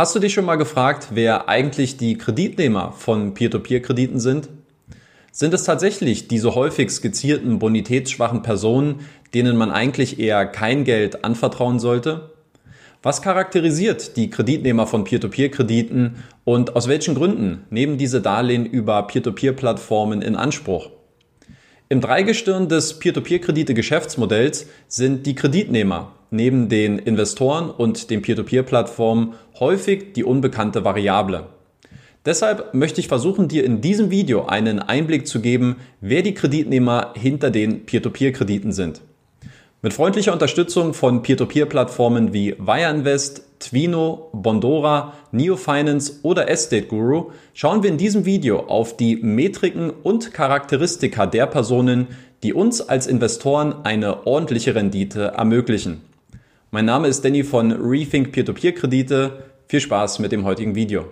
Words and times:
Hast 0.00 0.14
du 0.14 0.18
dich 0.18 0.32
schon 0.32 0.46
mal 0.46 0.56
gefragt, 0.56 1.08
wer 1.10 1.50
eigentlich 1.50 1.98
die 1.98 2.16
Kreditnehmer 2.16 2.92
von 2.92 3.34
Peer-to-Peer-Krediten 3.34 4.18
sind? 4.18 4.48
Sind 5.30 5.52
es 5.52 5.64
tatsächlich 5.64 6.26
diese 6.26 6.54
häufig 6.54 6.90
skizzierten 6.90 7.58
bonitätsschwachen 7.58 8.40
Personen, 8.40 9.00
denen 9.34 9.58
man 9.58 9.70
eigentlich 9.70 10.18
eher 10.18 10.46
kein 10.46 10.84
Geld 10.84 11.22
anvertrauen 11.22 11.78
sollte? 11.78 12.30
Was 13.02 13.20
charakterisiert 13.20 14.16
die 14.16 14.30
Kreditnehmer 14.30 14.86
von 14.86 15.04
Peer-to-Peer-Krediten 15.04 16.24
und 16.44 16.76
aus 16.76 16.88
welchen 16.88 17.14
Gründen 17.14 17.64
nehmen 17.68 17.98
diese 17.98 18.22
Darlehen 18.22 18.64
über 18.64 19.06
Peer-to-Peer-Plattformen 19.06 20.22
in 20.22 20.34
Anspruch? 20.34 20.88
Im 21.90 22.00
Dreigestirn 22.00 22.70
des 22.70 22.98
Peer-to-Peer-Kredite-Geschäftsmodells 23.00 24.66
sind 24.88 25.26
die 25.26 25.34
Kreditnehmer 25.34 26.12
neben 26.30 26.68
den 26.68 26.98
Investoren 26.98 27.70
und 27.70 28.10
den 28.10 28.22
Peer-to-Peer-Plattformen 28.22 29.34
häufig 29.58 30.12
die 30.14 30.24
unbekannte 30.24 30.84
Variable. 30.84 31.46
Deshalb 32.26 32.74
möchte 32.74 33.00
ich 33.00 33.08
versuchen, 33.08 33.48
dir 33.48 33.64
in 33.64 33.80
diesem 33.80 34.10
Video 34.10 34.44
einen 34.44 34.78
Einblick 34.78 35.26
zu 35.26 35.40
geben, 35.40 35.76
wer 36.00 36.22
die 36.22 36.34
Kreditnehmer 36.34 37.14
hinter 37.16 37.50
den 37.50 37.86
Peer-to-Peer-Krediten 37.86 38.72
sind. 38.72 39.00
Mit 39.82 39.94
freundlicher 39.94 40.34
Unterstützung 40.34 40.92
von 40.92 41.22
Peer-to-Peer-Plattformen 41.22 42.34
wie 42.34 42.54
Wireinvest, 42.58 43.44
Twino, 43.60 44.28
Bondora, 44.34 45.14
Neofinance 45.32 46.20
oder 46.22 46.50
Estate 46.50 46.86
Guru 46.86 47.30
schauen 47.54 47.82
wir 47.82 47.88
in 47.88 47.96
diesem 47.96 48.26
Video 48.26 48.60
auf 48.60 48.94
die 48.94 49.16
Metriken 49.16 49.88
und 49.88 50.34
Charakteristika 50.34 51.24
der 51.24 51.46
Personen, 51.46 52.08
die 52.42 52.52
uns 52.52 52.82
als 52.82 53.06
Investoren 53.06 53.74
eine 53.84 54.26
ordentliche 54.26 54.74
Rendite 54.74 55.28
ermöglichen. 55.36 56.02
Mein 56.72 56.84
Name 56.84 57.08
ist 57.08 57.24
Danny 57.24 57.42
von 57.42 57.72
Rethink 57.72 58.30
Peer-to-Peer-Kredite. 58.30 59.42
Viel 59.66 59.80
Spaß 59.80 60.20
mit 60.20 60.30
dem 60.30 60.44
heutigen 60.44 60.76
Video. 60.76 61.06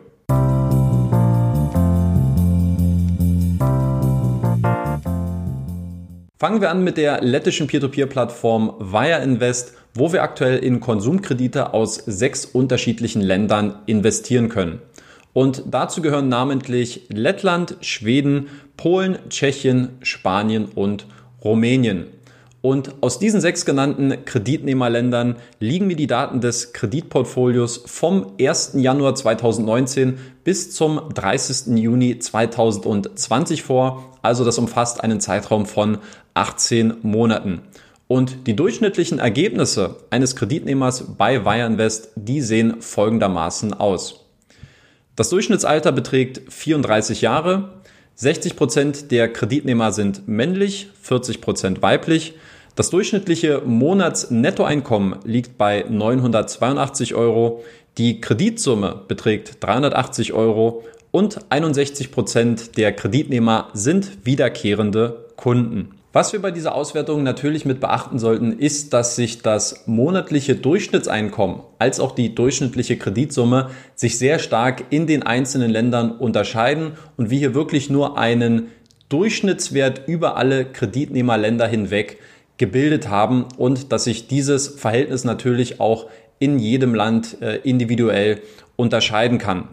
Fangen 6.38 6.60
wir 6.60 6.70
an 6.70 6.84
mit 6.84 6.96
der 6.96 7.22
lettischen 7.22 7.66
Peer-to-Peer-Plattform 7.66 8.74
Wire 8.78 9.20
Invest, 9.24 9.74
wo 9.94 10.12
wir 10.12 10.22
aktuell 10.22 10.58
in 10.58 10.78
Konsumkredite 10.78 11.74
aus 11.74 11.96
sechs 11.96 12.44
unterschiedlichen 12.44 13.20
Ländern 13.20 13.80
investieren 13.86 14.48
können. 14.48 14.80
Und 15.33 15.64
dazu 15.68 16.02
gehören 16.02 16.28
namentlich 16.28 17.06
Lettland, 17.08 17.78
Schweden, 17.80 18.46
Polen, 18.77 19.18
Tschechien, 19.28 19.98
Spanien 20.02 20.66
und 20.66 21.06
Rumänien. 21.42 22.06
Und 22.61 23.03
aus 23.03 23.20
diesen 23.20 23.41
sechs 23.41 23.64
genannten 23.64 24.25
Kreditnehmerländern 24.25 25.37
liegen 25.61 25.87
mir 25.87 25.95
die 25.95 26.09
Daten 26.09 26.41
des 26.41 26.73
Kreditportfolios 26.73 27.84
vom 27.87 28.33
1. 28.41 28.73
Januar 28.75 29.14
2019 29.14 30.19
bis 30.42 30.73
zum 30.73 31.01
30. 31.14 31.79
Juni 31.79 32.19
2020 32.19 33.62
vor. 33.62 34.12
Also 34.23 34.45
das 34.45 34.59
umfasst 34.59 35.05
einen 35.05 35.20
Zeitraum 35.20 35.67
von 35.67 35.98
18 36.34 36.95
Monaten. 37.03 37.62
Und 38.09 38.47
die 38.48 38.56
durchschnittlichen 38.56 39.20
Ergebnisse 39.20 39.97
eines 40.11 40.34
Kreditnehmers 40.34 41.17
bei 41.17 41.45
Wireinvest, 41.45 42.11
die 42.17 42.41
sehen 42.41 42.81
folgendermaßen 42.81 43.75
aus. 43.75 44.25
Das 45.14 45.29
Durchschnittsalter 45.29 45.92
beträgt 45.92 46.53
34 46.53 47.20
Jahre. 47.20 47.77
60 48.20 48.56
Prozent 48.56 49.11
der 49.12 49.33
Kreditnehmer 49.33 49.92
sind 49.92 50.27
männlich, 50.27 50.88
40 51.02 51.41
Prozent 51.41 51.83
weiblich. 51.83 52.34
Das 52.74 52.91
durchschnittliche 52.91 53.62
Monatsnettoeinkommen 53.64 55.20
liegt 55.22 55.56
bei 55.56 55.84
982 55.88 57.14
Euro. 57.14 57.62
Die 57.96 58.20
Kreditsumme 58.20 59.02
beträgt 59.06 59.62
380 59.62 60.33
Euro 60.33 60.83
und 61.12 61.39
61 61.50 62.11
Prozent 62.11 62.77
der 62.77 62.92
Kreditnehmer 62.92 63.69
sind 63.72 64.27
wiederkehrende 64.27 65.27
Kunden. 65.36 65.97
Was 66.19 66.33
wir 66.33 66.42
bei 66.42 66.50
dieser 66.50 66.74
Auswertung 66.74 67.23
natürlich 67.23 67.64
mit 67.64 67.79
beachten 67.79 68.18
sollten, 68.18 68.58
ist, 68.58 68.92
dass 68.92 69.14
sich 69.14 69.40
das 69.40 69.86
monatliche 69.86 70.56
Durchschnittseinkommen 70.56 71.61
als 71.79 72.01
auch 72.01 72.12
die 72.12 72.34
durchschnittliche 72.34 72.96
Kreditsumme 72.96 73.70
sich 73.95 74.18
sehr 74.18 74.40
stark 74.40 74.86
in 74.90 75.06
den 75.06 75.23
einzelnen 75.23 75.70
Ländern 75.70 76.11
unterscheiden 76.11 76.95
und 77.17 77.30
wir 77.30 77.39
hier 77.39 77.55
wirklich 77.55 77.89
nur 77.89 78.18
einen 78.18 78.67
Durchschnittswert 79.08 80.08
über 80.08 80.36
alle 80.36 80.64
Kreditnehmerländer 80.64 81.68
hinweg 81.68 82.18
gebildet 82.56 83.08
haben 83.08 83.46
und 83.56 83.92
dass 83.92 84.02
sich 84.02 84.27
dieses 84.27 84.67
Verhältnis 84.67 85.23
natürlich 85.23 85.79
auch 85.79 86.06
in 86.40 86.58
jedem 86.58 86.96
Land 86.96 87.40
äh, 87.42 87.58
individuell 87.58 88.40
unterscheiden 88.74 89.39
kann. 89.39 89.68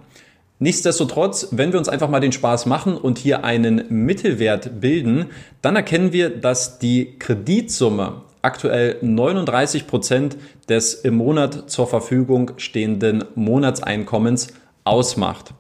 Nichtsdestotrotz, 0.66 1.50
wenn 1.52 1.74
wir 1.74 1.78
uns 1.78 1.90
einfach 1.90 2.10
mal 2.10 2.20
den 2.20 2.32
Spaß 2.32 2.66
machen 2.66 2.98
und 2.98 3.20
hier 3.20 3.46
einen 3.46 3.86
Mittelwert 3.90 4.82
bilden, 4.82 5.28
dann 5.62 5.76
erkennen 5.76 6.12
wir, 6.12 6.32
dass 6.32 6.80
die 6.80 7.20
Kreditsumme 7.20 8.24
aktuell 8.42 8.98
39 9.00 9.86
Prozent 9.86 10.38
des 10.68 10.96
im 10.96 11.18
Monat 11.18 11.70
zur 11.70 11.86
Verfügung 11.86 12.54
stehenden 12.58 13.26
Monatseinkommens 13.36 14.48
ausmacht. 14.86 15.54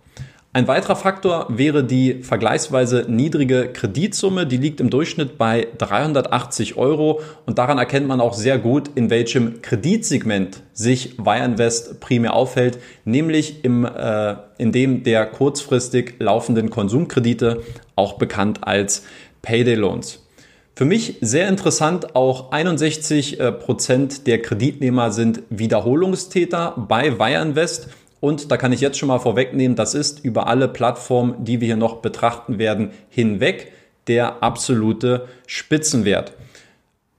Ein 0.55 0.69
weiterer 0.69 0.95
Faktor 0.95 1.47
wäre 1.49 1.83
die 1.83 2.23
vergleichsweise 2.23 3.07
niedrige 3.09 3.73
Kreditsumme. 3.73 4.47
Die 4.47 4.55
liegt 4.55 4.79
im 4.79 4.89
Durchschnitt 4.89 5.37
bei 5.37 5.67
380 5.79 6.77
Euro 6.77 7.19
und 7.45 7.57
daran 7.57 7.77
erkennt 7.77 8.07
man 8.07 8.21
auch 8.21 8.33
sehr 8.33 8.57
gut, 8.57 8.89
in 8.95 9.09
welchem 9.09 9.61
Kreditsegment 9.61 10.61
sich 10.71 11.17
Wireinvest 11.17 11.99
primär 11.99 12.33
aufhält, 12.33 12.79
nämlich 13.03 13.65
im, 13.65 13.83
äh, 13.83 14.35
in 14.57 14.71
dem 14.71 15.03
der 15.03 15.25
kurzfristig 15.25 16.13
laufenden 16.19 16.69
Konsumkredite, 16.69 17.61
auch 17.97 18.13
bekannt 18.13 18.59
als 18.61 19.03
Payday 19.41 19.75
Loans. 19.75 20.25
Für 20.73 20.85
mich 20.85 21.17
sehr 21.19 21.49
interessant, 21.49 22.15
auch 22.15 22.53
61 22.53 23.41
äh, 23.41 23.51
Prozent 23.51 24.25
der 24.25 24.41
Kreditnehmer 24.41 25.11
sind 25.11 25.41
Wiederholungstäter 25.49 26.75
bei 26.77 27.19
Wireinvest. 27.19 27.89
Und 28.19 28.51
da 28.51 28.57
kann 28.57 28.73
ich 28.73 28.81
jetzt 28.81 28.97
schon 28.97 29.07
mal 29.07 29.19
vorwegnehmen, 29.19 29.75
das 29.75 29.93
ist 29.93 30.23
über 30.23 30.47
alle 30.47 30.67
Plattformen, 30.67 31.43
die 31.43 31.61
wir 31.61 31.67
hier 31.67 31.75
noch 31.75 31.97
betrachten 31.97 32.57
werden, 32.57 32.91
hinweg 33.09 33.71
der 34.07 34.43
absolute 34.43 35.27
Spitzenwert. 35.47 36.33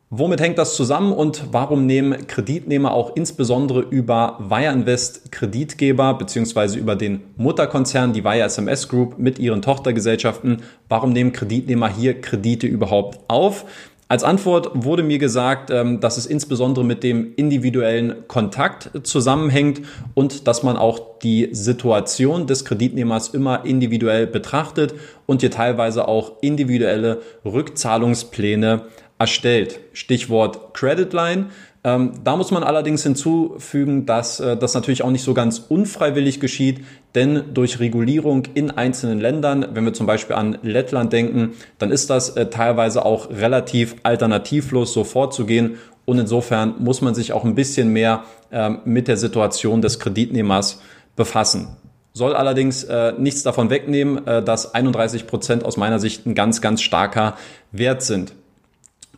Womit 0.09 0.41
hängt 0.41 0.57
das 0.57 0.77
zusammen 0.77 1.13
und 1.13 1.47
warum 1.51 1.85
nehmen 1.85 2.29
Kreditnehmer 2.29 2.93
auch 2.93 3.17
insbesondere 3.17 3.81
über 3.81 4.39
Wire 4.39 4.73
Invest 4.73 5.33
Kreditgeber 5.33 6.15
beziehungsweise 6.15 6.79
über 6.79 6.95
den 6.95 7.23
Mutterkonzern, 7.37 8.13
die 8.13 8.23
Wire 8.23 8.45
SMS 8.45 8.89
Group 8.89 9.19
mit 9.19 9.41
ihren 9.41 9.63
Tochtergesellschaften, 9.63 10.63
warum 10.89 11.13
nehmen 11.13 11.33
Kreditnehmer 11.33 11.89
hier 11.89 12.21
Kredite 12.21 12.69
überhaupt 12.69 13.19
auf? 13.27 13.65
Als 14.09 14.23
Antwort 14.23 14.71
wurde 14.73 15.03
mir 15.03 15.19
gesagt, 15.19 15.71
ähm, 15.71 15.99
dass 15.99 16.17
es 16.17 16.27
insbesondere 16.27 16.85
mit 16.85 17.03
dem 17.03 17.35
individuellen 17.35 18.29
Kontakt 18.29 18.91
zusammenhängt 19.03 19.83
und 20.15 20.47
dass 20.47 20.63
man 20.63 20.77
auch 20.77 21.19
die 21.25 21.49
Situation 21.51 22.47
des 22.47 22.65
Kreditnehmers 22.65 23.31
immer 23.31 23.65
individuell 23.65 24.29
betrachtet 24.29 24.95
und 25.27 25.41
hier 25.41 25.51
teilweise 25.51 26.07
auch 26.07 26.35
individuelle 26.41 27.21
Rückzahlungspläne 27.45 28.83
erstellt. 29.19 29.81
Stichwort 29.93 30.73
Credit 30.75 31.13
Line. 31.13 31.47
Ähm, 31.87 32.15
da 32.25 32.37
muss 32.37 32.51
man 32.51 32.65
allerdings 32.65 33.05
hinzufügen, 33.05 34.07
dass 34.07 34.41
äh, 34.41 34.57
das 34.57 34.75
natürlich 34.75 35.05
auch 35.05 35.11
nicht 35.13 35.23
so 35.23 35.35
ganz 35.35 35.63
unfreiwillig 35.69 36.41
geschieht, 36.41 36.81
denn 37.15 37.55
durch 37.55 37.79
Regulierung 37.79 38.43
in 38.55 38.73
einzelnen 38.73 39.21
Ländern, 39.21 39.65
wenn 39.73 39.85
wir 39.85 39.95
zum 39.95 40.05
Beispiel 40.05 40.35
an 40.35 40.59
Lettland 40.63 41.13
denken, 41.13 41.53
dann 41.79 41.93
ist 41.93 42.11
das 42.11 42.31
äh, 42.31 42.51
teilweise 42.51 43.07
auch 43.07 43.31
relativ 43.31 43.95
alternativlos 44.03 44.93
so 44.93 45.05
vorzugehen 45.05 45.77
und 46.07 46.19
insofern 46.19 46.75
muss 46.81 47.03
man 47.03 47.15
sich 47.15 47.33
auch 47.33 47.45
ein 47.45 47.55
bisschen 47.55 47.91
mehr 47.91 48.25
ähm, 48.51 48.81
mit 48.85 49.07
der 49.07 49.17
Situation 49.17 49.81
des 49.81 50.01
Kreditnehmers 50.01 50.81
befassen. 51.15 51.77
Soll 52.15 52.35
allerdings 52.35 52.83
äh, 52.83 53.13
nichts 53.17 53.45
davon 53.45 53.71
wegnehmen, 53.71 54.27
äh, 54.27 54.43
dass 54.43 54.75
31 54.75 55.29
Prozent 55.29 55.65
aus 55.65 55.77
meiner 55.77 56.01
Sicht 56.01 56.27
ein 56.27 56.35
ganz, 56.35 56.61
ganz 56.61 56.83
starker 56.83 57.37
Wert 57.71 58.03
sind. 58.03 58.33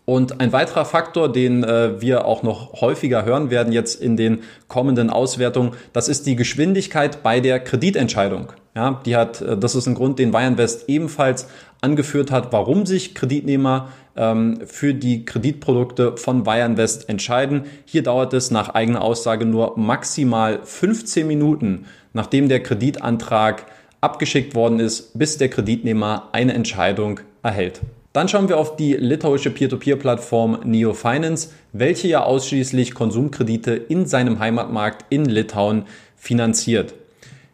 Und 0.08 0.40
ein 0.40 0.54
weiterer 0.54 0.86
Faktor, 0.86 1.30
den 1.30 1.62
äh, 1.64 2.00
wir 2.00 2.24
auch 2.24 2.42
noch 2.42 2.80
häufiger 2.80 3.26
hören 3.26 3.50
werden 3.50 3.74
jetzt 3.74 4.00
in 4.00 4.16
den 4.16 4.38
kommenden 4.66 5.10
Auswertungen, 5.10 5.72
das 5.92 6.08
ist 6.08 6.24
die 6.24 6.34
Geschwindigkeit 6.34 7.22
bei 7.22 7.40
der 7.40 7.60
Kreditentscheidung. 7.60 8.50
Ja, 8.74 9.02
die 9.04 9.16
hat, 9.16 9.42
äh, 9.42 9.58
das 9.58 9.74
ist 9.74 9.86
ein 9.86 9.94
Grund, 9.94 10.18
den 10.18 10.30
Bayernvest 10.30 10.88
ebenfalls 10.88 11.46
angeführt 11.82 12.30
hat, 12.30 12.54
warum 12.54 12.86
sich 12.86 13.14
Kreditnehmer 13.14 13.90
ähm, 14.16 14.60
für 14.64 14.94
die 14.94 15.26
Kreditprodukte 15.26 16.16
von 16.16 16.42
Bayernvest 16.42 17.10
entscheiden. 17.10 17.64
Hier 17.84 18.02
dauert 18.02 18.32
es 18.32 18.50
nach 18.50 18.70
eigener 18.70 19.02
Aussage 19.02 19.44
nur 19.44 19.76
maximal 19.76 20.60
15 20.64 21.26
Minuten, 21.26 21.84
nachdem 22.14 22.48
der 22.48 22.62
Kreditantrag 22.62 23.66
abgeschickt 24.00 24.54
worden 24.54 24.80
ist, 24.80 25.18
bis 25.18 25.36
der 25.36 25.50
Kreditnehmer 25.50 26.30
eine 26.32 26.54
Entscheidung 26.54 27.20
erhält. 27.42 27.82
Dann 28.12 28.28
schauen 28.28 28.48
wir 28.48 28.56
auf 28.56 28.76
die 28.76 28.94
litauische 28.94 29.50
Peer-to-Peer-Plattform 29.50 30.60
NeoFinance, 30.64 31.50
welche 31.72 32.08
ja 32.08 32.22
ausschließlich 32.22 32.94
Konsumkredite 32.94 33.72
in 33.72 34.06
seinem 34.06 34.38
Heimatmarkt 34.38 35.04
in 35.10 35.26
Litauen 35.26 35.84
finanziert. 36.16 36.94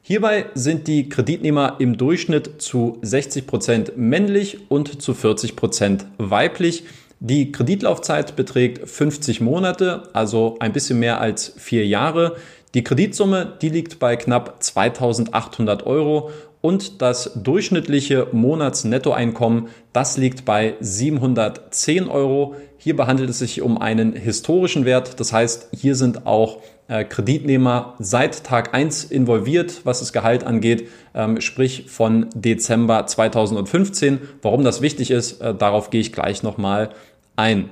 Hierbei 0.02 0.46
sind 0.54 0.86
die 0.86 1.08
Kreditnehmer 1.08 1.76
im 1.78 1.96
Durchschnitt 1.96 2.62
zu 2.62 2.98
60 3.02 3.46
Prozent 3.46 3.96
männlich 3.96 4.70
und 4.70 5.00
zu 5.02 5.14
40 5.14 5.56
Prozent 5.56 6.06
weiblich. 6.18 6.84
Die 7.20 7.50
Kreditlaufzeit 7.52 8.36
beträgt 8.36 8.88
50 8.88 9.40
Monate, 9.40 10.02
also 10.12 10.56
ein 10.60 10.74
bisschen 10.74 10.98
mehr 10.98 11.20
als 11.20 11.54
vier 11.56 11.86
Jahre. 11.86 12.36
Die 12.74 12.84
Kreditsumme, 12.84 13.54
die 13.62 13.70
liegt 13.70 13.98
bei 13.98 14.16
knapp 14.16 14.62
2800 14.62 15.86
Euro 15.86 16.30
und 16.64 17.02
das 17.02 17.30
durchschnittliche 17.34 18.28
Monatsnettoeinkommen, 18.32 19.68
das 19.92 20.16
liegt 20.16 20.46
bei 20.46 20.76
710 20.80 22.08
Euro. 22.08 22.54
Hierbei 22.78 23.04
handelt 23.04 23.28
es 23.28 23.40
sich 23.40 23.60
um 23.60 23.76
einen 23.76 24.14
historischen 24.14 24.86
Wert. 24.86 25.20
Das 25.20 25.34
heißt, 25.34 25.68
hier 25.78 25.94
sind 25.94 26.26
auch 26.26 26.62
äh, 26.88 27.04
Kreditnehmer 27.04 27.96
seit 27.98 28.44
Tag 28.44 28.72
1 28.72 29.04
involviert, 29.04 29.82
was 29.84 29.98
das 29.98 30.14
Gehalt 30.14 30.44
angeht, 30.44 30.88
ähm, 31.14 31.42
sprich 31.42 31.84
von 31.90 32.30
Dezember 32.34 33.06
2015. 33.06 34.20
Warum 34.40 34.64
das 34.64 34.80
wichtig 34.80 35.10
ist, 35.10 35.42
äh, 35.42 35.54
darauf 35.54 35.90
gehe 35.90 36.00
ich 36.00 36.14
gleich 36.14 36.42
nochmal 36.42 36.94
ein. 37.36 37.68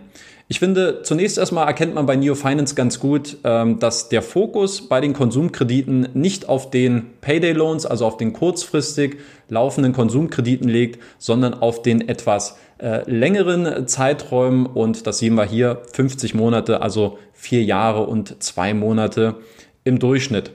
Ich 0.53 0.59
finde, 0.59 1.01
zunächst 1.03 1.39
erstmal 1.39 1.67
erkennt 1.67 1.95
man 1.95 2.05
bei 2.05 2.15
Neo 2.15 2.35
Finance 2.35 2.75
ganz 2.75 3.01
gut, 3.01 3.39
ähm, 3.43 3.79
dass 3.79 4.11
der 4.11 4.21
Fokus 4.21 4.87
bei 4.87 5.01
den 5.01 5.15
Konsumkrediten 5.15 6.09
nicht 6.13 6.47
auf 6.47 6.69
den 6.69 7.05
Payday 7.23 7.53
Loans, 7.53 7.87
also 7.87 8.05
auf 8.05 8.19
den 8.19 8.35
kurzfristig 8.35 9.17
laufenden 9.49 9.95
Konsumkrediten 9.95 10.69
liegt, 10.69 11.01
sondern 11.17 11.55
auf 11.55 11.81
den 11.81 12.07
etwas 12.07 12.59
äh, 12.77 13.01
längeren 13.11 13.89
Zeiträumen 13.89 14.67
und 14.67 15.07
das 15.07 15.21
sehen 15.21 15.37
wir 15.37 15.47
hier 15.47 15.81
50 15.95 16.35
Monate, 16.35 16.83
also 16.83 17.19
vier 17.33 17.65
Jahre 17.65 18.03
und 18.03 18.43
zwei 18.43 18.75
Monate 18.75 19.37
im 19.85 20.01
Durchschnitt. 20.01 20.51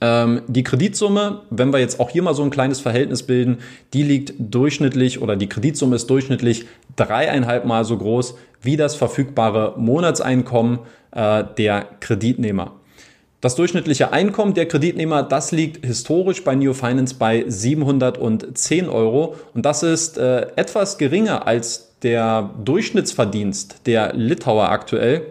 Ähm, 0.00 0.42
die 0.46 0.62
Kreditsumme, 0.62 1.42
wenn 1.50 1.72
wir 1.72 1.78
jetzt 1.78 2.00
auch 2.00 2.10
hier 2.10 2.22
mal 2.22 2.34
so 2.34 2.42
ein 2.42 2.50
kleines 2.50 2.80
Verhältnis 2.80 3.22
bilden, 3.22 3.58
die 3.92 4.02
liegt 4.02 4.34
durchschnittlich 4.38 5.20
oder 5.20 5.36
die 5.36 5.48
Kreditsumme 5.48 5.96
ist 5.96 6.08
durchschnittlich 6.08 6.66
dreieinhalb 6.96 7.66
Mal 7.66 7.84
so 7.84 7.98
groß 7.98 8.34
wie 8.62 8.76
das 8.76 8.94
verfügbare 8.94 9.74
Monatseinkommen 9.76 10.80
äh, 11.12 11.44
der 11.58 11.86
Kreditnehmer. 12.00 12.72
Das 13.40 13.54
durchschnittliche 13.54 14.12
Einkommen 14.12 14.52
der 14.52 14.68
Kreditnehmer, 14.68 15.22
das 15.22 15.50
liegt 15.50 15.84
historisch 15.84 16.44
bei 16.44 16.54
Neo 16.54 16.74
Finance 16.74 17.14
bei 17.14 17.44
710 17.46 18.88
Euro 18.88 19.36
und 19.54 19.64
das 19.64 19.82
ist 19.82 20.18
äh, 20.18 20.46
etwas 20.56 20.98
geringer 20.98 21.46
als 21.46 21.94
der 22.02 22.50
Durchschnittsverdienst 22.62 23.86
der 23.86 24.14
Litauer 24.14 24.68
aktuell. 24.68 25.22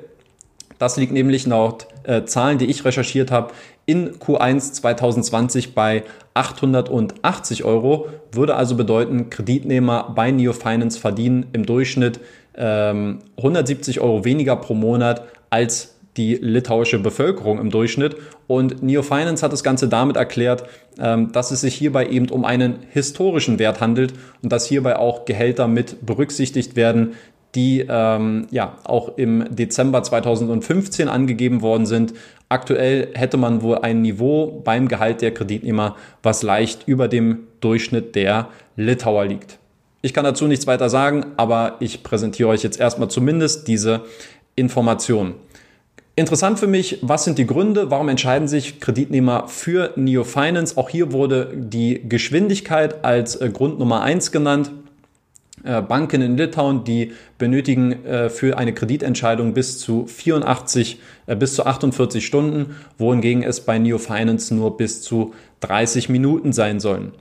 Das 0.80 0.98
liegt 0.98 1.12
nämlich 1.12 1.45
laut 1.45 1.88
äh, 2.04 2.24
Zahlen, 2.25 2.57
die 2.57 2.65
ich 2.65 2.83
recherchiert 2.83 3.30
habe, 3.30 3.51
in 3.89 4.19
Q1 4.19 4.74
2020 4.74 5.74
bei 5.74 6.03
880 6.36 7.63
Euro. 7.63 8.07
Würde 8.31 8.53
also 8.53 8.75
bedeuten, 8.75 9.31
Kreditnehmer 9.31 10.13
bei 10.15 10.30
Neo 10.30 10.53
Finance 10.53 11.00
verdienen 11.00 11.47
im 11.53 11.65
Durchschnitt 11.65 12.19
ähm, 12.56 13.18
170 13.38 14.00
Euro 14.00 14.25
weniger 14.25 14.57
pro 14.57 14.75
Monat 14.75 15.24
als 15.50 15.95
die 16.18 16.36
litauische 16.36 17.00
Bevölkerung 17.00 17.59
im 17.59 17.71
Durchschnitt. 17.71 18.15
Und 18.45 18.83
Neo 18.83 19.01
Finance 19.01 19.44
hat 19.44 19.53
das 19.53 19.63
Ganze 19.63 19.88
damit 19.88 20.18
erklärt, 20.18 20.65
ähm, 21.00 21.31
dass 21.31 21.50
es 21.50 21.62
sich 21.62 21.74
hierbei 21.74 22.07
eben 22.07 22.30
um 22.30 22.45
einen 22.45 22.80
historischen 22.89 23.57
Wert 23.57 23.81
handelt 23.81 24.13
und 24.44 24.51
dass 24.51 24.68
hierbei 24.68 24.97
auch 24.97 25.25
Gehälter 25.25 25.68
mit 25.68 26.06
berücksichtigt 26.06 26.75
werden, 26.75 27.13
die 27.56 27.86
ähm, 27.88 28.48
ja 28.51 28.78
auch 28.84 29.18
im 29.18 29.46
Dezember 29.50 30.04
2015 30.04 31.07
angegeben 31.07 31.62
worden 31.62 31.86
sind. 31.86 32.13
Aktuell 32.48 33.10
hätte 33.13 33.38
man 33.38 33.62
wohl 33.62 33.80
ein 33.80 34.01
Niveau 34.01 34.62
beim 34.63 34.88
Gehalt 34.88 35.22
der 35.22 35.34
Kreditnehmer, 35.34 35.96
was 36.24 36.44
leicht 36.44 36.88
über 36.88 37.07
dem 37.07 37.40
Durchschnitt 37.62 38.16
der 38.16 38.50
Litauer 38.75 39.25
liegt. 39.25 39.57
Ich 40.01 40.13
kann 40.13 40.24
dazu 40.24 40.48
nichts 40.48 40.66
weiter 40.66 40.90
sagen, 40.90 41.25
aber 41.38 41.75
ich 41.80 42.04
präsentiere 42.04 42.50
euch 42.50 42.63
jetzt 42.63 42.80
erstmal 42.80 43.10
zumindest 43.10 43.68
diese 43.68 44.01
Informationen. 44.56 45.36
Interessant 46.16 46.60
für 46.60 46.68
mich, 46.68 47.00
was 47.01 47.24
sind 47.24 47.38
die 47.38 47.46
Gründe? 47.48 47.92
Warum 47.92 48.10
entscheiden 48.10 48.48
sich 48.48 48.81
Kreditnehmer 48.81 49.48
für 49.48 49.94
Neo 49.96 50.25
Finance? 50.25 50.75
Auch 50.78 50.90
hier 50.90 51.13
wurde 51.13 51.54
die 51.56 52.01
Geschwindigkeit 52.07 53.06
als 53.06 53.38
äh, 53.38 53.50
Grund 53.50 53.80
Nummer 53.80 54.01
eins 54.01 54.31
genannt. 54.31 54.72
Äh, 55.63 55.81
Banken 55.81 56.21
in 56.21 56.38
Litauen, 56.38 56.83
die 56.83 57.13
benötigen 57.38 58.06
äh, 58.06 58.29
für 58.29 58.57
eine 58.57 58.73
Kreditentscheidung 58.73 59.53
bis 59.53 59.79
zu 59.79 60.06
84, 60.07 61.00
bis 61.38 61.56
zu 61.56 61.65
48 61.65 62.25
Stunden, 62.25 62.75
wohingegen 62.97 63.44
es 63.44 63.61
bei 63.61 63.77
Neo 63.77 63.97
Finance 63.97 64.53
nur 64.53 64.77
bis 64.77 65.01
zu 65.01 65.33
30 65.61 66.09
Minuten 66.09 66.53
sein 66.53 66.79
sollen. 66.79 67.11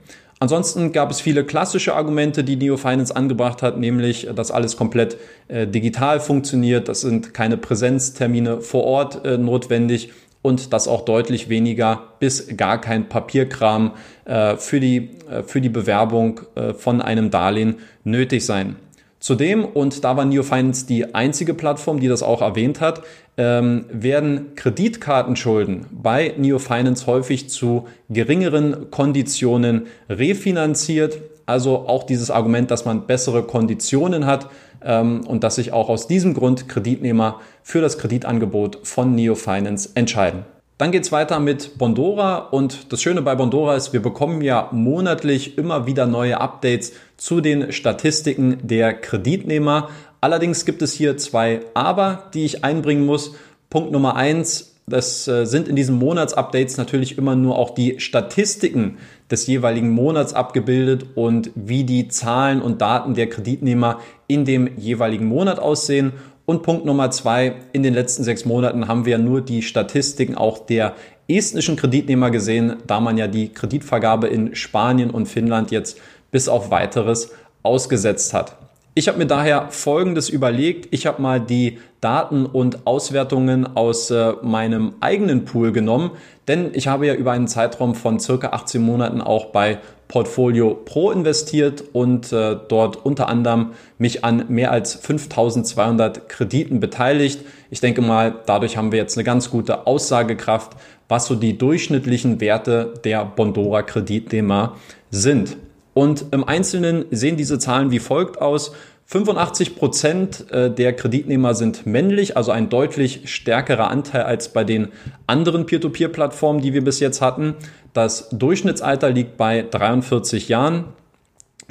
Ansonsten 0.41 0.93
gab 0.93 1.11
es 1.11 1.19
viele 1.19 1.43
klassische 1.43 1.95
Argumente, 1.95 2.45
die 2.45 2.55
Neo 2.55 2.77
Finance 2.77 3.13
angebracht 3.13 3.61
hat, 3.61 3.77
nämlich, 3.77 4.29
dass 4.33 4.51
alles 4.51 4.77
komplett 4.77 5.17
äh, 5.49 5.67
digital 5.67 6.21
funktioniert, 6.21 6.87
das 6.87 7.01
sind 7.01 7.33
keine 7.33 7.57
Präsenztermine 7.57 8.61
vor 8.61 8.85
Ort 8.85 9.25
äh, 9.25 9.37
notwendig 9.37 10.13
und 10.41 10.73
dass 10.73 10.87
auch 10.87 11.03
deutlich 11.03 11.49
weniger 11.49 12.03
bis 12.19 12.55
gar 12.55 12.79
kein 12.79 13.09
Papierkram 13.09 13.91
äh, 14.25 14.55
für, 14.55 14.79
die, 14.79 15.17
äh, 15.29 15.43
für 15.43 15.61
die 15.61 15.69
Bewerbung 15.69 16.41
äh, 16.55 16.73
von 16.73 17.01
einem 17.01 17.29
Darlehen 17.29 17.75
nötig 18.03 18.45
sein. 18.45 18.77
Zudem, 19.19 19.65
und 19.65 20.05
da 20.05 20.15
war 20.15 20.23
Neo 20.23 20.43
Finance 20.43 20.85
die 20.85 21.13
einzige 21.13 21.53
Plattform, 21.53 21.99
die 21.99 22.07
das 22.07 22.23
auch 22.23 22.41
erwähnt 22.41 22.79
hat, 22.79 23.01
ähm, 23.35 23.85
werden 23.91 24.55
Kreditkartenschulden 24.55 25.87
bei 25.91 26.33
Neo 26.37 26.57
Finance 26.57 27.05
häufig 27.05 27.49
zu 27.49 27.87
geringeren 28.09 28.91
Konditionen 28.91 29.87
refinanziert. 30.09 31.19
Also 31.45 31.87
auch 31.87 32.03
dieses 32.03 32.31
Argument, 32.31 32.71
dass 32.71 32.85
man 32.85 33.07
bessere 33.07 33.43
Konditionen 33.43 34.25
hat 34.25 34.49
und 34.81 35.43
dass 35.43 35.55
sich 35.55 35.73
auch 35.73 35.89
aus 35.89 36.07
diesem 36.07 36.33
Grund 36.33 36.69
Kreditnehmer 36.69 37.39
für 37.63 37.81
das 37.81 37.97
Kreditangebot 37.97 38.79
von 38.83 39.13
Neo 39.15 39.35
Finance 39.35 39.89
entscheiden. 39.95 40.45
Dann 40.79 40.93
geht's 40.93 41.11
weiter 41.11 41.41
mit 41.41 41.77
Bondora 41.77 42.37
und 42.37 42.93
das 42.93 43.01
Schöne 43.01 43.21
bei 43.21 43.35
Bondora 43.35 43.75
ist, 43.75 43.91
wir 43.91 44.01
bekommen 44.01 44.41
ja 44.41 44.69
monatlich 44.71 45.57
immer 45.57 45.85
wieder 45.85 46.05
neue 46.05 46.39
Updates 46.39 46.93
zu 47.17 47.41
den 47.41 47.73
Statistiken 47.73 48.59
der 48.61 48.93
Kreditnehmer. 48.93 49.89
Allerdings 50.21 50.63
gibt 50.63 50.81
es 50.81 50.93
hier 50.93 51.17
zwei 51.17 51.59
Aber, 51.73 52.29
die 52.33 52.45
ich 52.45 52.63
einbringen 52.63 53.05
muss. 53.05 53.35
Punkt 53.69 53.91
Nummer 53.91 54.15
eins, 54.15 54.78
das 54.89 55.27
äh, 55.27 55.45
sind 55.45 55.67
in 55.67 55.75
diesen 55.75 55.97
Monatsupdates 55.97 56.77
natürlich 56.77 57.17
immer 57.17 57.35
nur 57.35 57.57
auch 57.57 57.71
die 57.71 57.99
Statistiken 57.99 58.97
des 59.31 59.47
jeweiligen 59.47 59.89
Monats 59.89 60.33
abgebildet 60.33 61.05
und 61.15 61.51
wie 61.55 61.83
die 61.83 62.07
Zahlen 62.07 62.61
und 62.61 62.81
Daten 62.81 63.13
der 63.13 63.29
Kreditnehmer 63.29 63.99
in 64.27 64.45
dem 64.45 64.77
jeweiligen 64.77 65.25
Monat 65.25 65.59
aussehen. 65.59 66.13
Und 66.45 66.63
Punkt 66.63 66.85
Nummer 66.85 67.11
zwei, 67.11 67.55
in 67.73 67.83
den 67.83 67.93
letzten 67.93 68.23
sechs 68.23 68.43
Monaten 68.43 68.87
haben 68.87 69.05
wir 69.05 69.17
nur 69.17 69.41
die 69.41 69.61
Statistiken 69.61 70.35
auch 70.35 70.65
der 70.65 70.95
estnischen 71.27 71.75
Kreditnehmer 71.75 72.31
gesehen, 72.31 72.77
da 72.87 72.99
man 72.99 73.17
ja 73.17 73.27
die 73.27 73.49
Kreditvergabe 73.49 74.27
in 74.27 74.55
Spanien 74.55 75.11
und 75.11 75.27
Finnland 75.27 75.71
jetzt 75.71 75.99
bis 76.31 76.49
auf 76.49 76.71
weiteres 76.71 77.31
ausgesetzt 77.63 78.33
hat. 78.33 78.58
Ich 78.99 79.07
habe 79.07 79.17
mir 79.17 79.27
daher 79.27 79.67
Folgendes 79.69 80.27
überlegt. 80.27 80.89
Ich 80.91 81.05
habe 81.05 81.21
mal 81.21 81.39
die 81.39 81.77
Daten 82.01 82.45
und 82.45 82.85
Auswertungen 82.85 83.77
aus 83.77 84.11
äh, 84.11 84.33
meinem 84.41 84.91
eigenen 84.99 85.45
Pool 85.45 85.71
genommen, 85.71 86.11
denn 86.49 86.71
ich 86.73 86.89
habe 86.89 87.07
ja 87.07 87.13
über 87.13 87.31
einen 87.31 87.47
Zeitraum 87.47 87.95
von 87.95 88.19
circa 88.19 88.49
18 88.49 88.81
Monaten 88.81 89.21
auch 89.21 89.53
bei 89.53 89.77
Portfolio 90.09 90.73
Pro 90.73 91.11
investiert 91.11 91.81
und 91.93 92.33
äh, 92.33 92.57
dort 92.67 93.05
unter 93.05 93.29
anderem 93.29 93.69
mich 93.99 94.25
an 94.25 94.43
mehr 94.49 94.73
als 94.73 94.95
5200 94.95 96.27
Krediten 96.27 96.81
beteiligt. 96.81 97.39
Ich 97.71 97.79
denke 97.79 98.01
mal, 98.01 98.35
dadurch 98.47 98.75
haben 98.75 98.91
wir 98.91 98.99
jetzt 98.99 99.17
eine 99.17 99.23
ganz 99.23 99.49
gute 99.49 99.87
Aussagekraft, 99.87 100.73
was 101.07 101.25
so 101.25 101.35
die 101.35 101.57
durchschnittlichen 101.57 102.41
Werte 102.41 102.95
der 103.05 103.23
Bondora 103.23 103.81
Kreditnehmer 103.81 104.75
sind. 105.09 105.55
Und 105.99 106.27
im 106.31 106.45
Einzelnen 106.45 107.03
sehen 107.11 107.35
diese 107.35 107.59
Zahlen 107.59 107.91
wie 107.91 107.99
folgt 107.99 108.41
aus. 108.41 108.71
85 109.09 109.75
Prozent 109.75 110.51
äh, 110.51 110.69
der 110.69 110.95
Kreditnehmer 110.95 111.55
sind 111.55 111.87
männlich, 111.87 112.37
also 112.37 112.51
ein 112.51 112.69
deutlich 112.69 113.21
stärkerer 113.25 113.89
Anteil 113.89 114.21
als 114.21 114.49
bei 114.49 114.63
den 114.63 114.89
anderen 115.25 115.65
Peer-to-Peer-Plattformen, 115.65 116.61
die 116.61 116.73
wir 116.73 116.83
bis 116.83 116.99
jetzt 116.99 117.19
hatten. 117.19 117.55
Das 117.93 118.29
Durchschnittsalter 118.29 119.09
liegt 119.09 119.35
bei 119.35 119.63
43 119.63 120.47
Jahren. 120.47 120.85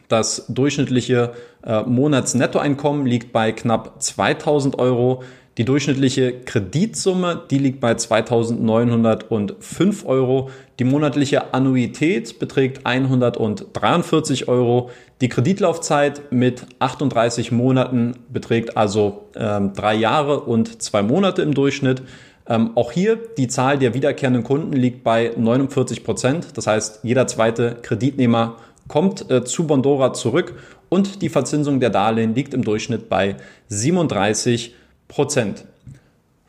Das 0.09 0.47
durchschnittliche 0.49 1.33
äh, 1.65 1.83
Monatsnettoeinkommen 1.83 3.07
liegt 3.07 3.33
bei 3.33 3.53
knapp 3.53 4.03
2000 4.03 4.77
Euro. 4.81 5.23
Die 5.59 5.65
durchschnittliche 5.65 6.33
Kreditsumme, 6.45 7.43
die 7.51 7.59
liegt 7.59 7.81
bei 7.81 7.91
2.905 7.91 10.07
Euro. 10.07 10.51
Die 10.79 10.85
monatliche 10.85 11.53
Annuität 11.53 12.39
beträgt 12.39 12.87
143 12.87 14.47
Euro. 14.47 14.91
Die 15.21 15.29
Kreditlaufzeit 15.29 16.31
mit 16.31 16.65
38 16.79 17.51
Monaten 17.51 18.13
beträgt 18.33 18.77
also 18.77 19.25
äh, 19.35 19.61
drei 19.75 19.97
Jahre 19.97 20.43
und 20.43 20.81
zwei 20.81 21.03
Monate 21.03 21.43
im 21.43 21.55
Durchschnitt. 21.55 22.03
Ähm, 22.49 22.77
auch 22.77 22.93
hier 22.93 23.19
die 23.37 23.49
Zahl 23.49 23.79
der 23.79 23.95
wiederkehrenden 23.95 24.45
Kunden 24.45 24.75
liegt 24.75 25.03
bei 25.03 25.33
49 25.37 26.05
Prozent. 26.05 26.57
Das 26.57 26.69
heißt, 26.69 27.01
jeder 27.03 27.27
zweite 27.27 27.79
Kreditnehmer 27.83 28.59
kommt 28.87 29.29
äh, 29.29 29.43
zu 29.43 29.67
Bondora 29.67 30.13
zurück 30.13 30.55
und 30.89 31.21
die 31.21 31.29
Verzinsung 31.29 31.81
der 31.81 31.91
Darlehen 31.91 32.37
liegt 32.37 32.55
im 32.55 32.63
Durchschnitt 32.63 33.09
bei 33.09 33.35
37 33.67 34.67
Prozent. 34.67 34.79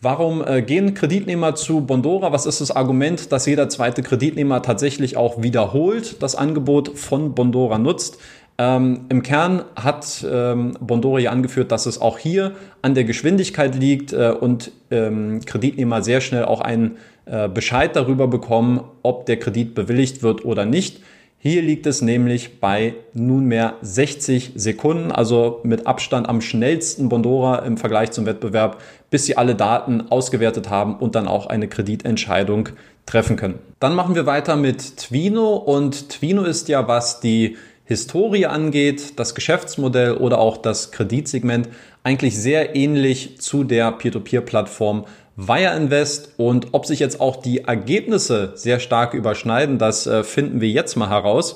Warum 0.01 0.45
äh, 0.45 0.61
gehen 0.61 0.93
Kreditnehmer 0.93 1.55
zu 1.55 1.81
Bondora? 1.81 2.31
Was 2.31 2.45
ist 2.45 2.61
das 2.61 2.71
Argument, 2.71 3.33
dass 3.33 3.45
jeder 3.45 3.67
zweite 3.67 4.01
Kreditnehmer 4.01 4.61
tatsächlich 4.61 5.17
auch 5.17 5.41
wiederholt 5.41 6.21
das 6.23 6.35
Angebot 6.35 6.97
von 6.97 7.35
Bondora 7.35 7.77
nutzt? 7.77 8.17
Ähm, 8.57 9.05
Im 9.09 9.23
Kern 9.23 9.63
hat 9.75 10.25
ähm, 10.29 10.77
Bondora 10.79 11.19
ja 11.19 11.31
angeführt, 11.31 11.71
dass 11.71 11.85
es 11.85 11.99
auch 11.99 12.17
hier 12.17 12.53
an 12.81 12.93
der 12.93 13.03
Geschwindigkeit 13.05 13.75
liegt 13.75 14.13
äh, 14.13 14.31
und 14.37 14.71
ähm, 14.91 15.41
Kreditnehmer 15.45 16.01
sehr 16.01 16.21
schnell 16.21 16.45
auch 16.45 16.61
einen 16.61 16.97
äh, 17.25 17.47
Bescheid 17.47 17.95
darüber 17.95 18.27
bekommen, 18.27 18.81
ob 19.03 19.25
der 19.25 19.37
Kredit 19.37 19.75
bewilligt 19.75 20.23
wird 20.23 20.45
oder 20.45 20.65
nicht. 20.65 21.01
Hier 21.41 21.61
liegt 21.61 21.85
es 21.85 22.01
nämlich 22.01 22.59
bei 22.59 22.95
nunmehr 23.13 23.75
60 23.81 24.51
Sekunden, 24.55 25.09
also 25.09 25.61
mit 25.63 25.87
Abstand 25.87 26.27
am 26.27 26.41
schnellsten 26.41 27.07
Bondora 27.07 27.59
im 27.59 27.77
Vergleich 27.77 28.11
zum 28.11 28.25
Wettbewerb, 28.25 28.81
bis 29.09 29.25
sie 29.25 29.37
alle 29.37 29.55
Daten 29.55 30.11
ausgewertet 30.11 30.69
haben 30.69 30.97
und 30.97 31.15
dann 31.15 31.29
auch 31.29 31.45
eine 31.45 31.69
Kreditentscheidung 31.69 32.67
treffen 33.05 33.37
können. 33.37 33.59
Dann 33.79 33.95
machen 33.95 34.15
wir 34.15 34.25
weiter 34.25 34.57
mit 34.57 34.97
Twino 34.97 35.55
und 35.55 36.09
Twino 36.09 36.43
ist 36.43 36.67
ja, 36.67 36.89
was 36.89 37.21
die 37.21 37.55
Historie 37.85 38.45
angeht, 38.45 39.17
das 39.17 39.33
Geschäftsmodell 39.33 40.15
oder 40.15 40.39
auch 40.39 40.57
das 40.57 40.91
Kreditsegment 40.91 41.69
eigentlich 42.03 42.37
sehr 42.37 42.75
ähnlich 42.75 43.39
zu 43.39 43.63
der 43.63 43.93
Peer-to-Peer-Plattform 43.93 45.05
Wire 45.39 45.75
Invest 45.77 46.33
und 46.35 46.67
ob 46.73 46.85
sich 46.85 46.99
jetzt 46.99 47.21
auch 47.21 47.37
die 47.37 47.63
Ergebnisse 47.63 48.51
sehr 48.55 48.79
stark 48.79 49.13
überschneiden, 49.13 49.77
das 49.77 50.05
äh, 50.05 50.23
finden 50.23 50.59
wir 50.59 50.67
jetzt 50.67 50.97
mal 50.97 51.09
heraus. 51.09 51.55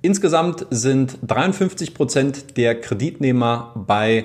Insgesamt 0.00 0.66
sind 0.70 1.18
53 1.26 1.92
Prozent 1.92 2.56
der 2.56 2.80
Kreditnehmer 2.80 3.72
bei 3.74 4.24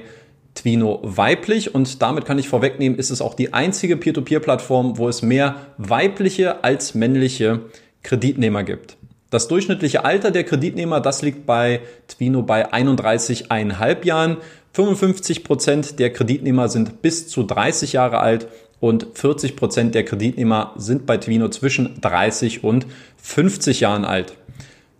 Twino 0.56 1.00
weiblich 1.04 1.76
und 1.76 2.02
damit 2.02 2.24
kann 2.24 2.40
ich 2.40 2.48
vorwegnehmen, 2.48 2.98
ist 2.98 3.10
es 3.10 3.22
auch 3.22 3.34
die 3.34 3.54
einzige 3.54 3.98
Peer-to-Peer-Plattform, 3.98 4.98
wo 4.98 5.10
es 5.10 5.22
mehr 5.22 5.56
weibliche 5.78 6.64
als 6.64 6.96
männliche 6.96 7.62
Kreditnehmer 8.02 8.64
gibt. 8.64 8.96
Das 9.30 9.50
durchschnittliche 9.50 10.06
Alter 10.06 10.32
der 10.32 10.46
Kreditnehmer, 10.46 11.02
das 11.02 11.22
liegt 11.22 11.46
bei 11.46 11.82
Twino 12.08 12.44
bei 12.44 12.72
31,5 12.74 14.06
Jahren. 14.06 14.38
55 14.74 15.44
Prozent 15.44 16.00
der 16.00 16.14
Kreditnehmer 16.14 16.70
sind 16.70 17.02
bis 17.02 17.28
zu 17.28 17.44
30 17.44 17.94
Jahre 17.94 18.20
alt 18.20 18.48
und 18.80 19.08
40 19.14 19.56
Prozent 19.56 19.96
der 19.96 20.06
Kreditnehmer 20.06 20.74
sind 20.78 21.06
bei 21.06 21.18
Twino 21.18 21.50
zwischen 21.50 22.00
30 22.02 22.64
und 22.64 22.86
50 23.18 23.82
Jahren 23.82 24.06
alt. 24.06 24.34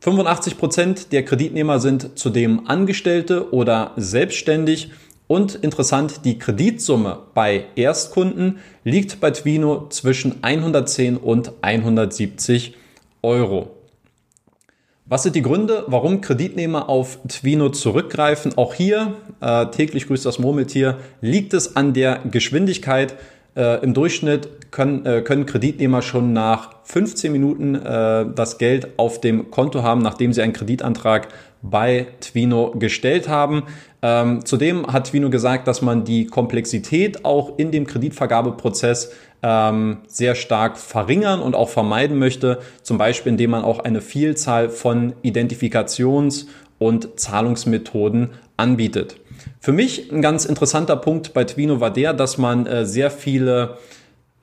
85 0.02 0.58
Prozent 0.58 1.12
der 1.12 1.26
Kreditnehmer 1.26 1.80
sind 1.80 2.18
zudem 2.18 2.68
Angestellte 2.68 3.54
oder 3.54 3.92
selbstständig 3.98 4.92
und 5.32 5.54
interessant, 5.54 6.26
die 6.26 6.40
Kreditsumme 6.40 7.20
bei 7.36 7.66
Erstkunden 7.76 8.58
liegt 8.84 9.20
bei 9.20 9.30
Twino 9.30 9.88
zwischen 9.90 10.44
110 10.44 11.18
und 11.18 11.52
170 11.62 12.76
Euro. 13.22 13.76
Was 15.06 15.22
sind 15.22 15.36
die 15.36 15.44
Gründe, 15.44 15.84
warum 15.86 16.22
Kreditnehmer 16.22 16.90
auf 16.90 17.20
Twino 17.28 17.70
zurückgreifen? 17.70 18.58
Auch 18.58 18.74
hier, 18.74 19.18
äh, 19.40 19.68
täglich 19.68 20.08
grüßt 20.08 20.26
das 20.26 20.40
Murmeltier, 20.40 20.98
liegt 21.22 21.54
es 21.54 21.76
an 21.76 21.94
der 21.94 22.22
Geschwindigkeit. 22.32 23.16
Äh, 23.56 23.84
Im 23.84 23.94
Durchschnitt 23.94 24.72
können, 24.72 25.06
äh, 25.06 25.22
können 25.22 25.46
Kreditnehmer 25.46 26.02
schon 26.02 26.34
nach 26.34 26.76
15 26.84 27.32
Minuten 27.32 27.76
äh, 27.76 28.26
das 28.34 28.58
Geld 28.58 28.90
auf 28.98 29.22
dem 29.22 29.52
Konto 29.52 29.84
haben, 29.84 30.02
nachdem 30.02 30.34
sie 30.34 30.42
einen 30.42 30.54
Kreditantrag 30.54 31.30
bei 31.62 32.08
Twino 32.22 32.72
gestellt 32.78 33.28
haben. 33.28 33.64
Ähm, 34.02 34.46
zudem 34.46 34.88
hat 34.88 35.08
Twino 35.08 35.30
gesagt, 35.30 35.68
dass 35.68 35.82
man 35.82 36.06
die 36.06 36.26
Komplexität 36.28 37.26
auch 37.26 37.58
in 37.58 37.72
dem 37.72 37.86
Kreditvergabeprozess 37.86 39.12
ähm, 39.42 39.98
sehr 40.08 40.36
stark 40.36 40.78
verringern 40.78 41.42
und 41.42 41.56
auch 41.56 41.70
vermeiden 41.70 42.18
möchte, 42.18 42.60
zum 42.84 42.98
Beispiel 42.98 43.32
indem 43.32 43.52
man 43.52 43.64
auch 43.64 43.80
eine 43.80 44.02
Vielzahl 44.02 44.70
von 44.70 45.14
Identifikations- 45.24 46.48
und 46.78 47.20
Zahlungsmethoden 47.20 48.30
anbietet. 48.58 49.18
Für 49.60 49.72
mich 49.72 50.12
ein 50.12 50.22
ganz 50.22 50.46
interessanter 50.46 50.96
Punkt 50.96 51.34
bei 51.34 51.44
Twino 51.44 51.80
war 51.80 51.92
der, 51.92 52.14
dass 52.14 52.38
man 52.38 52.66
äh, 52.66 52.86
sehr 52.86 53.12
viele 53.12 53.78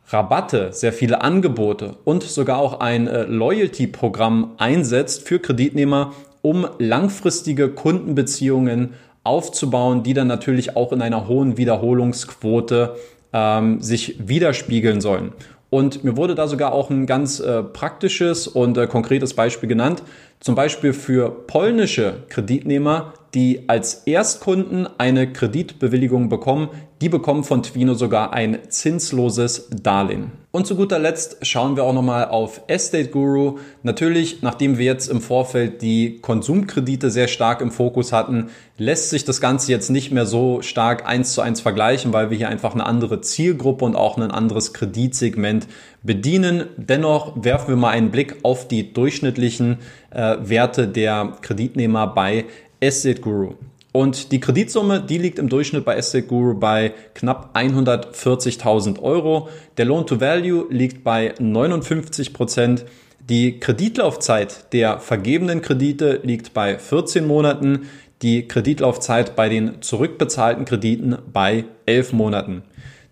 Rabatte, 0.08 0.72
sehr 0.72 0.92
viele 0.92 1.20
Angebote 1.20 1.96
und 2.04 2.22
sogar 2.22 2.58
auch 2.58 2.80
ein 2.80 3.08
äh, 3.08 3.24
Loyalty-Programm 3.24 4.52
einsetzt 4.56 5.26
für 5.26 5.40
Kreditnehmer, 5.40 6.12
um 6.42 6.66
langfristige 6.78 7.70
Kundenbeziehungen 7.70 8.94
aufzubauen, 9.24 10.04
die 10.04 10.14
dann 10.14 10.28
natürlich 10.28 10.76
auch 10.76 10.92
in 10.92 11.02
einer 11.02 11.26
hohen 11.26 11.56
Wiederholungsquote 11.56 12.94
ähm, 13.32 13.80
sich 13.80 14.28
widerspiegeln 14.28 15.00
sollen. 15.00 15.32
Und 15.68 16.04
mir 16.04 16.16
wurde 16.16 16.36
da 16.36 16.46
sogar 16.46 16.72
auch 16.72 16.90
ein 16.90 17.06
ganz 17.06 17.40
äh, 17.40 17.62
praktisches 17.64 18.46
und 18.46 18.78
äh, 18.78 18.86
konkretes 18.86 19.34
Beispiel 19.34 19.68
genannt. 19.68 20.02
Zum 20.38 20.54
Beispiel 20.54 20.92
für 20.92 21.30
polnische 21.30 22.22
Kreditnehmer, 22.28 23.14
die 23.36 23.68
als 23.68 24.02
Erstkunden 24.06 24.88
eine 24.98 25.30
Kreditbewilligung 25.30 26.30
bekommen, 26.30 26.70
die 27.02 27.10
bekommen 27.10 27.44
von 27.44 27.62
Twino 27.62 27.92
sogar 27.92 28.32
ein 28.32 28.58
zinsloses 28.70 29.68
Darlehen. 29.70 30.32
Und 30.50 30.66
zu 30.66 30.74
guter 30.74 30.98
Letzt 30.98 31.46
schauen 31.46 31.76
wir 31.76 31.84
auch 31.84 31.92
nochmal 31.92 32.28
auf 32.28 32.62
Estate 32.66 33.08
Guru. 33.10 33.58
Natürlich, 33.82 34.40
nachdem 34.40 34.78
wir 34.78 34.86
jetzt 34.86 35.08
im 35.08 35.20
Vorfeld 35.20 35.82
die 35.82 36.18
Konsumkredite 36.22 37.10
sehr 37.10 37.28
stark 37.28 37.60
im 37.60 37.70
Fokus 37.70 38.10
hatten, 38.14 38.48
lässt 38.78 39.10
sich 39.10 39.26
das 39.26 39.42
Ganze 39.42 39.70
jetzt 39.70 39.90
nicht 39.90 40.12
mehr 40.12 40.24
so 40.24 40.62
stark 40.62 41.06
eins 41.06 41.34
zu 41.34 41.42
eins 41.42 41.60
vergleichen, 41.60 42.14
weil 42.14 42.30
wir 42.30 42.38
hier 42.38 42.48
einfach 42.48 42.72
eine 42.72 42.86
andere 42.86 43.20
Zielgruppe 43.20 43.84
und 43.84 43.96
auch 43.96 44.16
ein 44.16 44.30
anderes 44.30 44.72
Kreditsegment 44.72 45.66
bedienen. 46.02 46.64
Dennoch 46.78 47.44
werfen 47.44 47.68
wir 47.68 47.76
mal 47.76 47.90
einen 47.90 48.10
Blick 48.10 48.36
auf 48.42 48.66
die 48.66 48.94
durchschnittlichen 48.94 49.80
äh, 50.10 50.36
Werte 50.40 50.88
der 50.88 51.34
Kreditnehmer 51.42 52.06
bei 52.06 52.46
Estate 52.80 53.20
Guru. 53.20 53.54
Und 53.92 54.30
die 54.30 54.40
Kreditsumme, 54.40 55.00
die 55.00 55.16
liegt 55.16 55.38
im 55.38 55.48
Durchschnitt 55.48 55.86
bei 55.86 55.96
Estate 55.96 56.26
Guru 56.26 56.54
bei 56.54 56.92
knapp 57.14 57.56
140.000 57.56 59.00
Euro. 59.00 59.48
Der 59.78 59.86
Loan 59.86 60.06
to 60.06 60.20
Value 60.20 60.66
liegt 60.68 61.02
bei 61.02 61.34
59 61.38 62.34
Prozent. 62.34 62.84
Die 63.28 63.58
Kreditlaufzeit 63.58 64.72
der 64.72 64.98
vergebenen 64.98 65.62
Kredite 65.62 66.20
liegt 66.22 66.52
bei 66.52 66.78
14 66.78 67.26
Monaten. 67.26 67.88
Die 68.22 68.46
Kreditlaufzeit 68.46 69.34
bei 69.34 69.48
den 69.48 69.80
zurückbezahlten 69.80 70.64
Krediten 70.64 71.16
bei 71.32 71.64
11 71.86 72.12
Monaten. 72.12 72.62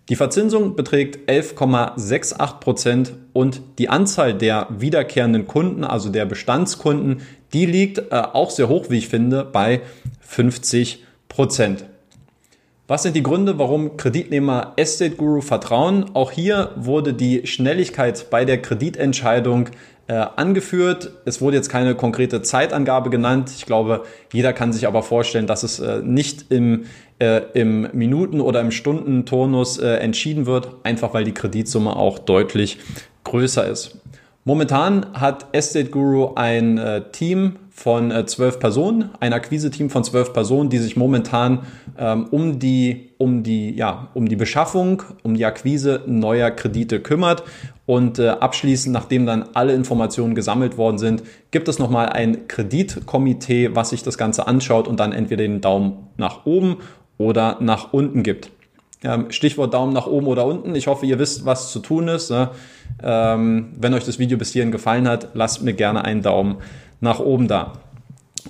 Die 0.09 0.15
Verzinsung 0.15 0.75
beträgt 0.75 1.29
11,68 1.29 2.59
Prozent 2.59 3.13
und 3.33 3.61
die 3.79 3.89
Anzahl 3.89 4.35
der 4.35 4.67
wiederkehrenden 4.69 5.47
Kunden, 5.47 5.83
also 5.83 6.09
der 6.09 6.25
Bestandskunden, 6.25 7.21
die 7.53 7.65
liegt 7.65 7.97
äh, 7.97 8.03
auch 8.11 8.51
sehr 8.51 8.69
hoch, 8.69 8.85
wie 8.89 8.99
ich 8.99 9.07
finde, 9.07 9.43
bei 9.43 9.81
50 10.19 11.03
Prozent. 11.27 11.85
Was 12.87 13.01
sind 13.01 13.15
die 13.15 13.23
Gründe, 13.23 13.57
warum 13.57 13.97
Kreditnehmer 13.97 14.73
Estate 14.75 15.15
Guru 15.15 15.41
vertrauen? 15.41 16.11
Auch 16.13 16.29
hier 16.29 16.69
wurde 16.75 17.15
die 17.15 17.47
Schnelligkeit 17.47 18.29
bei 18.29 18.45
der 18.45 18.61
Kreditentscheidung 18.61 19.69
äh, 20.07 20.13
angeführt. 20.35 21.11
Es 21.25 21.41
wurde 21.41 21.57
jetzt 21.57 21.69
keine 21.69 21.95
konkrete 21.95 22.41
Zeitangabe 22.41 23.09
genannt. 23.09 23.51
Ich 23.55 23.65
glaube, 23.65 24.03
jeder 24.31 24.53
kann 24.53 24.71
sich 24.71 24.87
aber 24.87 25.01
vorstellen, 25.01 25.47
dass 25.47 25.63
es 25.63 25.79
äh, 25.79 26.01
nicht 26.03 26.51
im, 26.51 26.85
äh, 27.19 27.41
im 27.53 27.89
Minuten- 27.93 28.41
oder 28.41 28.61
im 28.61 28.71
Stundenturnus 28.71 29.79
äh, 29.79 29.95
entschieden 29.95 30.45
wird, 30.45 30.69
einfach 30.83 31.13
weil 31.13 31.23
die 31.23 31.33
Kreditsumme 31.33 31.95
auch 31.95 32.19
deutlich 32.19 32.77
größer 33.23 33.67
ist. 33.67 33.99
Momentan 34.43 35.07
hat 35.13 35.47
Estate 35.53 35.89
Guru 35.89 36.35
ein 36.35 36.77
äh, 36.77 37.09
Team 37.11 37.55
von 37.71 38.25
zwölf 38.27 38.59
Personen, 38.59 39.09
ein 39.19 39.33
Akquise-Team 39.33 39.89
von 39.89 40.03
zwölf 40.05 40.31
Personen, 40.31 40.69
die 40.69 40.77
sich 40.77 40.95
momentan 40.95 41.65
ähm, 41.97 42.27
um 42.31 42.57
die 42.57 43.09
um 43.17 43.43
die 43.43 43.75
ja 43.75 44.07
um 44.13 44.29
die 44.29 44.37
Beschaffung, 44.37 45.03
um 45.23 45.35
die 45.35 45.43
Akquise 45.43 46.01
neuer 46.05 46.51
Kredite 46.51 47.01
kümmert 47.01 47.43
und 47.85 48.17
äh, 48.17 48.29
abschließend, 48.29 48.93
nachdem 48.93 49.25
dann 49.25 49.49
alle 49.53 49.73
Informationen 49.73 50.33
gesammelt 50.33 50.77
worden 50.77 50.97
sind, 50.97 51.23
gibt 51.51 51.67
es 51.67 51.77
nochmal 51.77 52.09
ein 52.09 52.47
Kreditkomitee, 52.47 53.75
was 53.75 53.91
sich 53.91 54.01
das 54.01 54.17
Ganze 54.17 54.47
anschaut 54.47 54.87
und 54.87 54.99
dann 54.99 55.11
entweder 55.11 55.43
den 55.43 55.61
Daumen 55.61 56.07
nach 56.17 56.45
oben 56.45 56.77
oder 57.17 57.57
nach 57.59 57.93
unten 57.93 58.23
gibt. 58.23 58.49
Ähm, 59.03 59.29
Stichwort 59.29 59.73
Daumen 59.73 59.93
nach 59.93 60.07
oben 60.07 60.25
oder 60.25 60.45
unten. 60.45 60.73
Ich 60.73 60.87
hoffe, 60.87 61.05
ihr 61.05 61.19
wisst, 61.19 61.45
was 61.45 61.71
zu 61.71 61.79
tun 61.79 62.07
ist. 62.07 62.31
Ne? 62.31 62.49
Ähm, 63.03 63.73
wenn 63.79 63.93
euch 63.93 64.03
das 64.03 64.17
Video 64.17 64.37
bis 64.37 64.51
hierhin 64.51 64.71
gefallen 64.71 65.07
hat, 65.07 65.29
lasst 65.35 65.61
mir 65.61 65.73
gerne 65.73 66.03
einen 66.03 66.23
Daumen 66.23 66.57
nach 67.01 67.19
oben 67.19 67.47
da. 67.47 67.73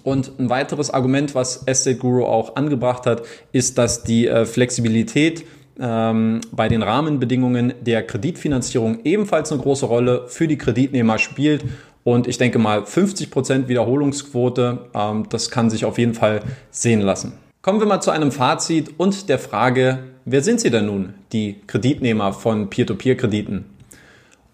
Und 0.04 0.40
ein 0.40 0.50
weiteres 0.50 0.92
Argument, 0.92 1.36
was 1.36 1.64
Estate 1.66 1.98
Guru 1.98 2.26
auch 2.26 2.56
angebracht 2.56 3.06
hat, 3.06 3.24
ist, 3.52 3.78
dass 3.78 4.04
die 4.04 4.28
äh, 4.28 4.46
Flexibilität 4.46 5.46
ähm, 5.80 6.42
bei 6.52 6.68
den 6.68 6.84
Rahmenbedingungen 6.84 7.74
der 7.82 8.04
Kreditfinanzierung 8.04 9.00
ebenfalls 9.04 9.52
eine 9.52 9.62
große 9.62 9.86
Rolle 9.86 10.26
für 10.28 10.48
die 10.48 10.58
Kreditnehmer 10.58 11.18
spielt. 11.18 11.64
Und 12.04 12.28
ich 12.28 12.38
denke 12.38 12.60
mal, 12.60 12.82
50% 12.82 13.68
Wiederholungsquote, 13.68 14.80
ähm, 14.94 15.26
das 15.30 15.50
kann 15.50 15.70
sich 15.70 15.86
auf 15.86 15.98
jeden 15.98 16.14
Fall 16.14 16.42
sehen 16.72 17.02
lassen. 17.02 17.34
Kommen 17.62 17.80
wir 17.80 17.88
mal 17.88 18.02
zu 18.02 18.12
einem 18.12 18.32
Fazit 18.32 18.94
und 18.98 19.28
der 19.28 19.40
Frage, 19.40 20.04
wer 20.24 20.44
sind 20.44 20.60
Sie 20.60 20.70
denn 20.70 20.86
nun, 20.86 21.16
die 21.32 21.56
Kreditnehmer 21.66 22.32
von 22.32 22.70
Peer-to-Peer-Krediten? 22.70 23.66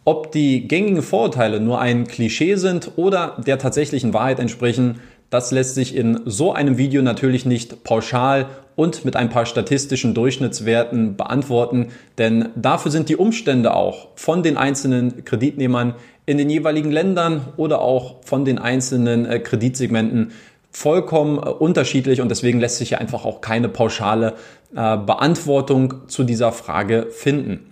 Ob 0.05 0.31
die 0.31 0.67
gängigen 0.67 1.03
Vorurteile 1.03 1.59
nur 1.59 1.79
ein 1.79 2.07
Klischee 2.07 2.55
sind 2.55 2.93
oder 2.95 3.37
der 3.45 3.59
tatsächlichen 3.59 4.13
Wahrheit 4.13 4.39
entsprechen, 4.39 5.01
das 5.29 5.51
lässt 5.51 5.75
sich 5.75 5.95
in 5.95 6.21
so 6.25 6.53
einem 6.53 6.77
Video 6.77 7.01
natürlich 7.01 7.45
nicht 7.45 7.83
pauschal 7.83 8.47
und 8.75 9.05
mit 9.05 9.15
ein 9.15 9.29
paar 9.29 9.45
statistischen 9.45 10.13
Durchschnittswerten 10.13 11.17
beantworten, 11.17 11.87
denn 12.17 12.49
dafür 12.55 12.91
sind 12.91 13.09
die 13.09 13.15
Umstände 13.15 13.73
auch 13.73 14.09
von 14.15 14.43
den 14.43 14.57
einzelnen 14.57 15.25
Kreditnehmern 15.25 15.95
in 16.25 16.37
den 16.37 16.49
jeweiligen 16.49 16.91
Ländern 16.91 17.47
oder 17.57 17.81
auch 17.81 18.17
von 18.23 18.45
den 18.45 18.57
einzelnen 18.57 19.25
äh, 19.25 19.39
Kreditsegmenten 19.39 20.31
vollkommen 20.71 21.37
äh, 21.37 21.49
unterschiedlich 21.49 22.21
und 22.21 22.29
deswegen 22.29 22.59
lässt 22.59 22.77
sich 22.77 22.91
ja 22.91 22.97
einfach 22.99 23.25
auch 23.25 23.41
keine 23.41 23.69
pauschale 23.69 24.35
äh, 24.75 24.97
Beantwortung 24.97 26.07
zu 26.07 26.23
dieser 26.23 26.51
Frage 26.51 27.07
finden. 27.11 27.71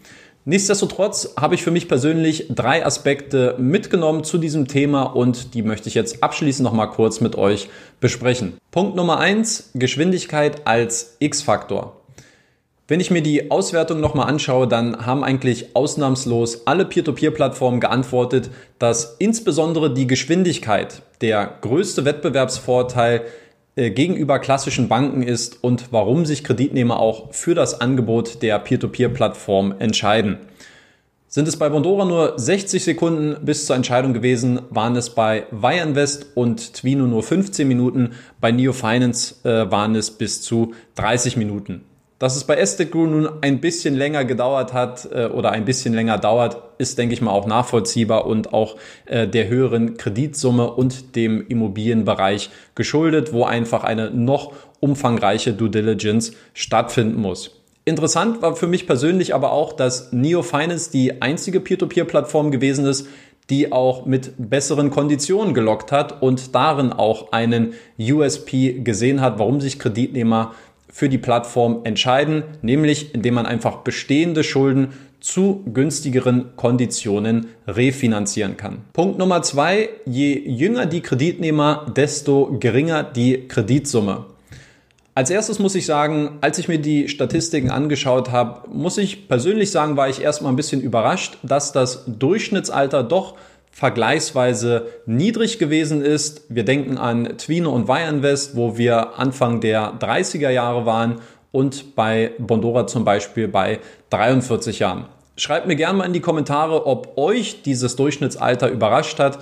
Nichtsdestotrotz 0.49 1.35
habe 1.39 1.53
ich 1.53 1.61
für 1.61 1.69
mich 1.69 1.87
persönlich 1.87 2.47
drei 2.49 2.83
Aspekte 2.83 3.53
mitgenommen 3.59 4.23
zu 4.23 4.39
diesem 4.39 4.67
Thema 4.67 5.03
und 5.03 5.53
die 5.53 5.61
möchte 5.61 5.89
ich 5.89 5.93
jetzt 5.93 6.23
abschließend 6.23 6.63
nochmal 6.63 6.89
kurz 6.89 7.21
mit 7.21 7.35
euch 7.35 7.69
besprechen. 7.99 8.57
Punkt 8.71 8.95
Nummer 8.95 9.19
eins: 9.19 9.69
Geschwindigkeit 9.75 10.65
als 10.65 11.17
X-Faktor. 11.19 11.97
Wenn 12.87 12.99
ich 12.99 13.11
mir 13.11 13.21
die 13.21 13.51
Auswertung 13.51 13.99
nochmal 13.99 14.27
anschaue, 14.27 14.67
dann 14.67 15.05
haben 15.05 15.23
eigentlich 15.23 15.75
ausnahmslos 15.75 16.65
alle 16.65 16.85
Peer-to-Peer-Plattformen 16.85 17.79
geantwortet, 17.79 18.49
dass 18.79 19.17
insbesondere 19.19 19.93
die 19.93 20.07
Geschwindigkeit 20.07 21.03
der 21.21 21.59
größte 21.61 22.05
Wettbewerbsvorteil 22.05 23.21
gegenüber 23.87 24.39
klassischen 24.39 24.89
Banken 24.89 25.23
ist 25.23 25.63
und 25.63 25.91
warum 25.91 26.25
sich 26.25 26.43
Kreditnehmer 26.43 26.99
auch 26.99 27.33
für 27.33 27.55
das 27.55 27.79
Angebot 27.79 28.41
der 28.41 28.59
Peer-to-Peer-Plattform 28.59 29.75
entscheiden. 29.79 30.37
Sind 31.27 31.47
es 31.47 31.57
bei 31.57 31.69
Bondora 31.69 32.05
nur 32.05 32.33
60 32.37 32.83
Sekunden 32.83 33.45
bis 33.45 33.67
zur 33.67 33.75
Entscheidung 33.75 34.13
gewesen, 34.13 34.61
waren 34.71 34.95
es 34.95 35.11
bei 35.11 35.45
Wireinvest 35.51 36.35
und 36.35 36.73
Twino 36.73 37.05
nur 37.05 37.21
15 37.21 37.67
Minuten, 37.67 38.13
bei 38.41 38.51
Neo 38.51 38.73
Finance 38.73 39.35
äh, 39.43 39.69
waren 39.71 39.95
es 39.95 40.09
bis 40.09 40.41
zu 40.41 40.73
30 40.95 41.37
Minuten. 41.37 41.85
Dass 42.19 42.35
es 42.35 42.43
bei 42.43 42.57
Estate 42.57 42.97
nun 42.97 43.29
ein 43.39 43.61
bisschen 43.61 43.95
länger 43.95 44.25
gedauert 44.25 44.73
hat 44.73 45.07
äh, 45.13 45.27
oder 45.27 45.51
ein 45.51 45.63
bisschen 45.63 45.93
länger 45.93 46.17
dauert, 46.17 46.61
ist, 46.77 46.97
denke 46.97 47.13
ich 47.13 47.21
mal, 47.21 47.31
auch 47.31 47.47
nachvollziehbar 47.47 48.25
und 48.25 48.53
auch 48.53 48.75
äh, 49.05 49.25
der 49.25 49.47
höheren 49.47 49.95
Kreditsumme 49.95 50.69
und 50.69 51.15
dem 51.15 51.47
Immobilienbereich 51.47 52.49
geschuldet, 52.75 53.31
wo 53.31 53.45
einfach 53.45 53.85
eine 53.85 54.11
noch 54.11 54.51
umfangreiche 54.81 55.53
Due 55.53 55.69
Diligence 55.69 56.33
stattfinden 56.53 57.21
muss. 57.21 57.51
Interessant 57.85 58.41
war 58.41 58.55
für 58.57 58.67
mich 58.67 58.85
persönlich 58.85 59.33
aber 59.33 59.53
auch, 59.53 59.71
dass 59.71 60.11
Neo 60.11 60.41
Finance 60.41 60.91
die 60.91 61.21
einzige 61.21 61.61
Peer-to-Peer-Plattform 61.61 62.51
gewesen 62.51 62.85
ist, 62.85 63.07
die 63.49 63.71
auch 63.71 64.05
mit 64.05 64.33
besseren 64.37 64.91
Konditionen 64.91 65.53
gelockt 65.53 65.91
hat 65.91 66.21
und 66.21 66.53
darin 66.53 66.93
auch 66.93 67.31
einen 67.31 67.73
USP 67.99 68.81
gesehen 68.83 69.21
hat, 69.21 69.39
warum 69.39 69.59
sich 69.59 69.79
Kreditnehmer 69.79 70.53
für 70.89 71.09
die 71.09 71.17
Plattform 71.17 71.81
entscheiden, 71.83 72.43
nämlich 72.61 73.13
indem 73.13 73.35
man 73.35 73.45
einfach 73.45 73.77
bestehende 73.77 74.43
Schulden 74.43 74.89
zu 75.19 75.63
günstigeren 75.73 76.55
Konditionen 76.55 77.47
refinanzieren 77.67 78.57
kann. 78.57 78.79
Punkt 78.93 79.17
Nummer 79.17 79.41
zwei, 79.41 79.89
je 80.05 80.39
jünger 80.39 80.85
die 80.85 81.01
Kreditnehmer, 81.01 81.85
desto 81.95 82.57
geringer 82.59 83.03
die 83.03 83.47
Kreditsumme. 83.47 84.25
Als 85.15 85.29
erstes 85.29 85.59
muss 85.59 85.75
ich 85.75 85.85
sagen, 85.85 86.37
als 86.39 86.59
ich 86.59 86.69
mir 86.69 86.79
die 86.79 87.09
Statistiken 87.09 87.69
angeschaut 87.71 88.31
habe, 88.31 88.69
muss 88.69 88.97
ich 88.97 89.27
persönlich 89.27 89.69
sagen, 89.69 89.97
war 89.97 90.07
ich 90.07 90.21
erstmal 90.21 90.53
ein 90.53 90.55
bisschen 90.55 90.79
überrascht, 90.79 91.37
dass 91.43 91.73
das 91.73 92.05
Durchschnittsalter 92.07 93.03
doch 93.03 93.35
vergleichsweise 93.71 94.87
niedrig 95.05 95.59
gewesen 95.59 96.01
ist. 96.01 96.43
Wir 96.49 96.65
denken 96.65 96.97
an 96.97 97.37
Twino 97.37 97.71
und 97.71 97.87
Wireinvest, 97.87 98.55
wo 98.55 98.77
wir 98.77 99.17
Anfang 99.17 99.61
der 99.61 99.93
30er 99.99 100.49
Jahre 100.49 100.85
waren 100.85 101.21
und 101.51 101.95
bei 101.95 102.31
Bondora 102.39 102.87
zum 102.87 103.05
Beispiel 103.05 103.47
bei 103.47 103.79
43 104.09 104.79
Jahren. 104.79 105.05
Schreibt 105.35 105.67
mir 105.67 105.75
gerne 105.75 105.97
mal 105.97 106.05
in 106.05 106.13
die 106.13 106.19
Kommentare, 106.19 106.85
ob 106.85 107.17
euch 107.17 107.61
dieses 107.61 107.95
Durchschnittsalter 107.95 108.69
überrascht 108.69 109.19
hat. 109.19 109.39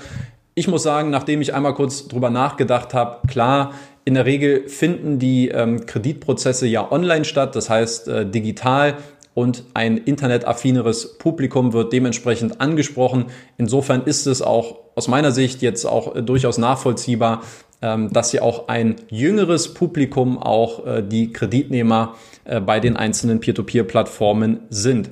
Ich 0.53 0.67
muss 0.67 0.83
sagen, 0.83 1.09
nachdem 1.09 1.41
ich 1.41 1.53
einmal 1.53 1.73
kurz 1.73 2.07
drüber 2.07 2.29
nachgedacht 2.29 2.93
habe, 2.93 3.27
klar, 3.27 3.73
in 4.05 4.13
der 4.13 4.25
Regel 4.25 4.69
finden 4.69 5.19
die 5.19 5.49
ähm, 5.49 5.85
Kreditprozesse 5.85 6.65
ja 6.65 6.91
online 6.91 7.25
statt, 7.25 7.55
das 7.55 7.69
heißt 7.69 8.07
äh, 8.07 8.25
digital 8.25 8.95
und 9.37 9.65
ein 9.75 9.97
internetaffineres 9.97 11.19
Publikum 11.19 11.71
wird 11.71 11.93
dementsprechend 11.93 12.59
angesprochen. 12.59 13.25
Insofern 13.59 14.01
ist 14.01 14.25
es 14.25 14.41
auch 14.41 14.79
aus 14.95 15.07
meiner 15.07 15.31
Sicht 15.31 15.61
jetzt 15.61 15.85
auch 15.85 16.15
äh, 16.15 16.23
durchaus 16.23 16.57
nachvollziehbar, 16.57 17.43
ähm, 17.83 18.11
dass 18.11 18.31
ja 18.31 18.41
auch 18.41 18.67
ein 18.67 18.95
jüngeres 19.11 19.75
Publikum 19.75 20.39
auch 20.41 20.87
äh, 20.87 21.03
die 21.03 21.31
Kreditnehmer 21.33 22.15
äh, 22.45 22.59
bei 22.59 22.79
den 22.79 22.97
einzelnen 22.97 23.39
Peer-to-Peer-Plattformen 23.39 24.61
sind. 24.71 25.11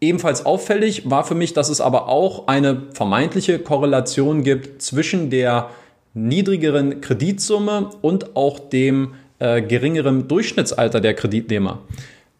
Ebenfalls 0.00 0.44
auffällig 0.44 1.08
war 1.08 1.22
für 1.22 1.36
mich, 1.36 1.52
dass 1.52 1.68
es 1.68 1.80
aber 1.80 2.08
auch 2.08 2.48
eine 2.48 2.82
vermeintliche 2.92 3.60
Korrelation 3.60 4.42
gibt 4.42 4.82
zwischen 4.82 5.30
der 5.30 5.70
niedrigeren 6.12 7.00
Kreditsumme 7.00 7.90
und 8.02 8.34
auch 8.34 8.58
dem 8.58 9.14
äh, 9.38 9.62
geringeren 9.62 10.26
Durchschnittsalter 10.26 11.00
der 11.00 11.14
Kreditnehmer. 11.14 11.82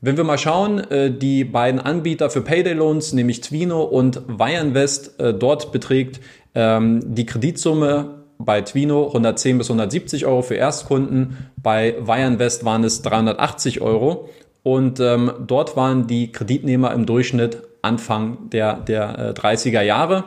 Wenn 0.06 0.18
wir 0.18 0.24
mal 0.24 0.36
schauen, 0.36 0.80
äh, 0.90 1.10
die 1.10 1.44
beiden 1.44 1.80
Anbieter 1.80 2.28
für 2.28 2.42
Payday 2.42 2.74
Loans, 2.74 3.14
nämlich 3.14 3.40
Twino 3.40 3.84
und 3.84 4.20
Wireinvest, 4.28 5.18
äh, 5.18 5.32
dort 5.32 5.72
beträgt 5.72 6.20
ähm, 6.54 7.14
die 7.14 7.24
Kreditsumme 7.24 8.24
bei 8.36 8.60
Twino 8.60 9.06
110 9.06 9.56
bis 9.56 9.68
170 9.68 10.26
Euro 10.26 10.42
für 10.42 10.56
Erstkunden, 10.56 11.50
bei 11.56 11.94
Wireinvest 11.98 12.66
waren 12.66 12.84
es 12.84 13.00
380 13.00 13.80
Euro 13.80 14.28
und 14.62 15.00
ähm, 15.00 15.32
dort 15.46 15.74
waren 15.74 16.06
die 16.06 16.30
Kreditnehmer 16.30 16.92
im 16.92 17.06
Durchschnitt 17.06 17.62
Anfang 17.80 18.50
der, 18.50 18.80
der 18.80 19.34
30er 19.34 19.80
Jahre. 19.80 20.24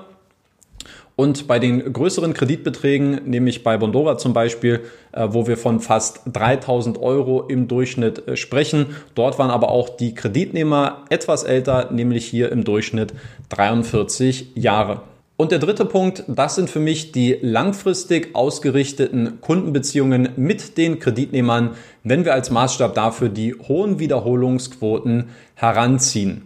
Und 1.18 1.48
bei 1.48 1.58
den 1.58 1.92
größeren 1.92 2.36
Kreditbeträgen, 2.36 3.22
nämlich 3.26 3.64
bei 3.64 3.76
Bondora 3.76 4.20
zum 4.20 4.34
Beispiel, 4.34 4.82
äh, 5.12 5.28
wo 5.32 5.48
wir 5.48 5.58
von 5.58 5.80
fast 5.80 6.22
3000 6.32 7.02
Euro 7.02 7.42
im 7.42 7.68
Durchschnitt 7.68 8.28
äh, 8.28 8.38
sprechen, 8.38 8.86
dort 9.16 9.40
waren 9.40 9.50
aber 9.50 9.72
auch 9.72 9.90
die 9.90 10.14
Kreditnehmer 10.14 11.06
etwas 11.10 11.44
älter, 11.44 11.92
nämlich 11.92 12.28
hier 12.28 12.52
im 12.52 12.64
Durchschnitt 12.64 13.16
43 13.50 14.52
Jahre. 14.54 15.02
Und 15.38 15.52
der 15.52 15.58
dritte 15.58 15.86
Punkt, 15.86 16.24
das 16.28 16.54
sind 16.54 16.70
für 16.70 16.80
mich 16.80 17.14
die 17.14 17.40
langfristig 17.42 18.36
ausgerichteten 18.36 19.42
Kundenbeziehungen 19.42 20.30
mit 20.36 20.78
den 20.78 21.00
Kreditnehmern, 21.00 21.72
wenn 22.04 22.26
wir 22.26 22.34
als 22.36 22.52
Maßstab 22.52 22.94
dafür 22.94 23.30
die 23.30 23.56
hohen 23.56 23.98
Wiederholungsquoten 23.98 25.30
heranziehen. 25.56 26.44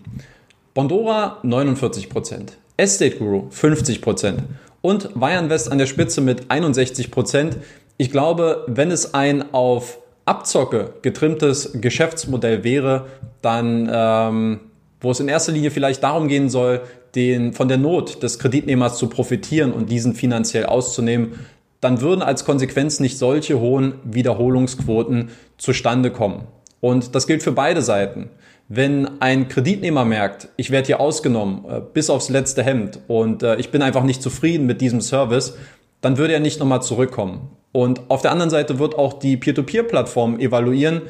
Bondora 0.74 1.40
49 1.44 2.10
Prozent. 2.10 2.58
Estate 2.82 3.18
Guru 3.18 3.48
50% 3.52 4.40
und 4.82 5.16
Wireinvest 5.16 5.72
an 5.72 5.78
der 5.78 5.86
Spitze 5.86 6.20
mit 6.20 6.46
61% 6.48 7.58
Ich 7.98 8.10
glaube, 8.10 8.66
wenn 8.66 8.90
es 8.90 9.14
ein 9.14 9.54
auf 9.54 10.00
Abzocke 10.26 10.94
getrimmtes 11.04 11.74
Geschäftsmodell 11.80 12.64
wäre, 12.64 13.06
dann, 13.44 13.88
ähm, 13.94 14.60
wo 15.00 15.12
es 15.12 15.20
in 15.20 15.28
erster 15.28 15.52
Linie 15.52 15.70
vielleicht 15.70 16.02
darum 16.02 16.28
gehen 16.28 16.50
soll, 16.50 16.82
den, 17.14 17.54
von 17.54 17.68
der 17.68 17.78
Not 17.78 18.24
des 18.24 18.40
Kreditnehmers 18.40 18.98
zu 18.98 19.10
profitieren 19.10 19.74
und 19.74 19.92
diesen 19.92 20.16
finanziell 20.16 20.66
auszunehmen, 20.66 21.34
dann 21.82 22.02
würden 22.02 22.24
als 22.24 22.46
Konsequenz 22.46 23.00
nicht 23.00 23.20
solche 23.20 23.60
hohen 23.60 23.94
Wiederholungsquoten 24.04 25.30
zustande 25.60 26.10
kommen. 26.10 26.48
Und 26.80 27.14
das 27.14 27.28
gilt 27.28 27.44
für 27.44 27.52
beide 27.52 27.84
Seiten. 27.84 28.32
Wenn 28.74 29.22
ein 29.22 29.50
Kreditnehmer 29.50 30.06
merkt, 30.06 30.48
ich 30.56 30.72
werde 30.72 30.86
hier 30.86 31.02
ausgenommen 31.02 31.66
äh, 31.68 31.82
bis 31.94 32.10
aufs 32.10 32.30
letzte 32.30 32.64
Hemd 32.64 33.00
und 33.10 33.44
äh, 33.44 33.58
ich 33.58 33.70
bin 33.70 33.82
einfach 33.82 34.04
nicht 34.04 34.22
zufrieden 34.22 34.66
mit 34.66 34.80
diesem 34.80 35.02
Service, 35.02 35.58
dann 36.00 36.18
würde 36.18 36.32
er 36.32 36.40
nicht 36.40 36.58
nochmal 36.62 36.82
zurückkommen. 36.82 37.50
Und 37.74 38.00
auf 38.10 38.22
der 38.22 38.32
anderen 38.32 38.50
Seite 38.50 38.80
wird 38.80 38.98
auch 38.98 39.20
die 39.20 39.36
Peer-to-Peer-Plattform 39.36 40.40
evaluieren, 40.40 41.02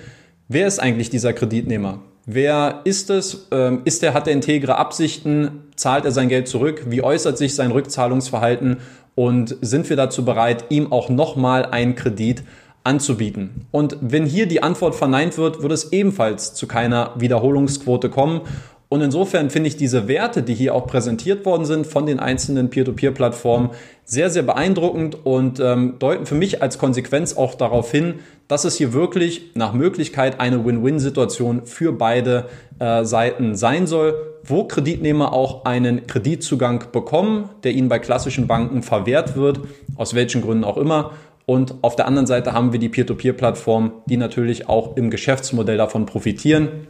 wer 0.47 0.65
ist 0.65 0.79
eigentlich 0.79 1.11
dieser 1.11 1.33
Kreditnehmer? 1.33 1.99
Wer 2.25 2.81
ist 2.83 3.11
es? 3.11 3.47
Ähm, 3.51 3.81
ist 3.85 4.01
er, 4.01 4.15
hat 4.15 4.25
er 4.25 4.33
integre 4.33 4.77
Absichten? 4.77 5.69
Zahlt 5.75 6.05
er 6.05 6.11
sein 6.11 6.29
Geld 6.29 6.47
zurück? 6.47 6.85
Wie 6.87 7.03
äußert 7.03 7.37
sich 7.37 7.53
sein 7.53 7.69
Rückzahlungsverhalten? 7.69 8.77
Und 9.13 9.55
sind 9.61 9.87
wir 9.87 9.97
dazu 9.97 10.25
bereit, 10.25 10.65
ihm 10.69 10.91
auch 10.91 11.09
nochmal 11.09 11.65
einen 11.65 11.93
Kredit 11.93 12.41
anzubieten. 12.83 13.67
Und 13.71 13.97
wenn 14.01 14.25
hier 14.25 14.47
die 14.47 14.63
Antwort 14.63 14.95
verneint 14.95 15.37
wird, 15.37 15.61
wird 15.61 15.71
es 15.71 15.91
ebenfalls 15.91 16.53
zu 16.53 16.67
keiner 16.67 17.11
Wiederholungsquote 17.17 18.09
kommen. 18.09 18.41
Und 18.89 19.01
insofern 19.01 19.49
finde 19.49 19.69
ich 19.69 19.77
diese 19.77 20.09
Werte, 20.09 20.43
die 20.43 20.53
hier 20.53 20.75
auch 20.75 20.85
präsentiert 20.85 21.45
worden 21.45 21.63
sind 21.63 21.87
von 21.87 22.05
den 22.05 22.19
einzelnen 22.19 22.69
Peer-to-Peer-Plattformen, 22.69 23.69
sehr, 24.03 24.29
sehr 24.29 24.43
beeindruckend 24.43 25.25
und 25.25 25.61
ähm, 25.61 25.95
deuten 25.99 26.25
für 26.25 26.35
mich 26.35 26.61
als 26.61 26.77
Konsequenz 26.77 27.37
auch 27.37 27.55
darauf 27.55 27.89
hin, 27.89 28.15
dass 28.49 28.65
es 28.65 28.75
hier 28.75 28.91
wirklich 28.91 29.51
nach 29.53 29.71
Möglichkeit 29.71 30.41
eine 30.41 30.65
Win-Win-Situation 30.65 31.65
für 31.65 31.93
beide 31.93 32.47
äh, 32.79 33.05
Seiten 33.05 33.55
sein 33.55 33.87
soll, 33.87 34.13
wo 34.43 34.65
Kreditnehmer 34.65 35.31
auch 35.31 35.63
einen 35.63 36.05
Kreditzugang 36.07 36.83
bekommen, 36.91 37.47
der 37.63 37.71
ihnen 37.71 37.87
bei 37.87 37.99
klassischen 37.99 38.47
Banken 38.47 38.83
verwehrt 38.83 39.37
wird, 39.37 39.61
aus 39.95 40.15
welchen 40.15 40.41
Gründen 40.41 40.65
auch 40.65 40.75
immer. 40.75 41.11
Und 41.45 41.75
auf 41.81 41.95
der 41.95 42.07
anderen 42.07 42.27
Seite 42.27 42.53
haben 42.53 42.71
wir 42.71 42.79
die 42.79 42.89
Peer-to-Peer-Plattform, 42.89 43.91
die 44.05 44.17
natürlich 44.17 44.69
auch 44.69 44.95
im 44.95 45.09
Geschäftsmodell 45.09 45.77
davon 45.77 46.05
profitieren 46.05 46.87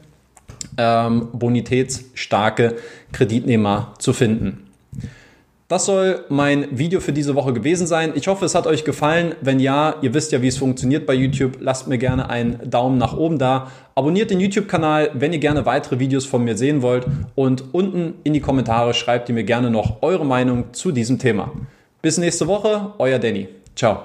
ähm, 0.77 1.29
bonitätsstarke 1.33 2.75
Kreditnehmer 3.11 3.93
zu 3.99 4.13
finden. 4.13 4.67
Das 5.67 5.85
soll 5.85 6.25
mein 6.27 6.77
Video 6.77 6.99
für 6.99 7.13
diese 7.13 7.33
Woche 7.33 7.53
gewesen 7.53 7.87
sein. 7.87 8.11
Ich 8.15 8.27
hoffe, 8.27 8.43
es 8.43 8.55
hat 8.55 8.67
euch 8.67 8.83
gefallen. 8.83 9.35
Wenn 9.39 9.61
ja, 9.61 9.95
ihr 10.01 10.13
wisst 10.13 10.33
ja, 10.33 10.41
wie 10.41 10.49
es 10.49 10.57
funktioniert 10.57 11.05
bei 11.05 11.13
YouTube. 11.13 11.59
Lasst 11.61 11.87
mir 11.87 11.97
gerne 11.97 12.29
einen 12.29 12.69
Daumen 12.69 12.97
nach 12.97 13.15
oben 13.15 13.39
da. 13.39 13.71
Abonniert 13.95 14.31
den 14.31 14.41
YouTube-Kanal, 14.41 15.11
wenn 15.13 15.31
ihr 15.31 15.39
gerne 15.39 15.65
weitere 15.65 15.99
Videos 15.99 16.25
von 16.25 16.43
mir 16.43 16.57
sehen 16.57 16.81
wollt. 16.81 17.05
Und 17.35 17.73
unten 17.73 18.15
in 18.25 18.33
die 18.33 18.41
Kommentare 18.41 18.93
schreibt 18.93 19.29
ihr 19.29 19.35
mir 19.35 19.45
gerne 19.45 19.71
noch 19.71 20.01
eure 20.01 20.25
Meinung 20.25 20.73
zu 20.73 20.91
diesem 20.91 21.19
Thema. 21.19 21.53
Bis 22.01 22.17
nächste 22.17 22.47
Woche, 22.47 22.91
euer 22.97 23.19
Danny. 23.19 23.47
Ciao. 23.73 24.01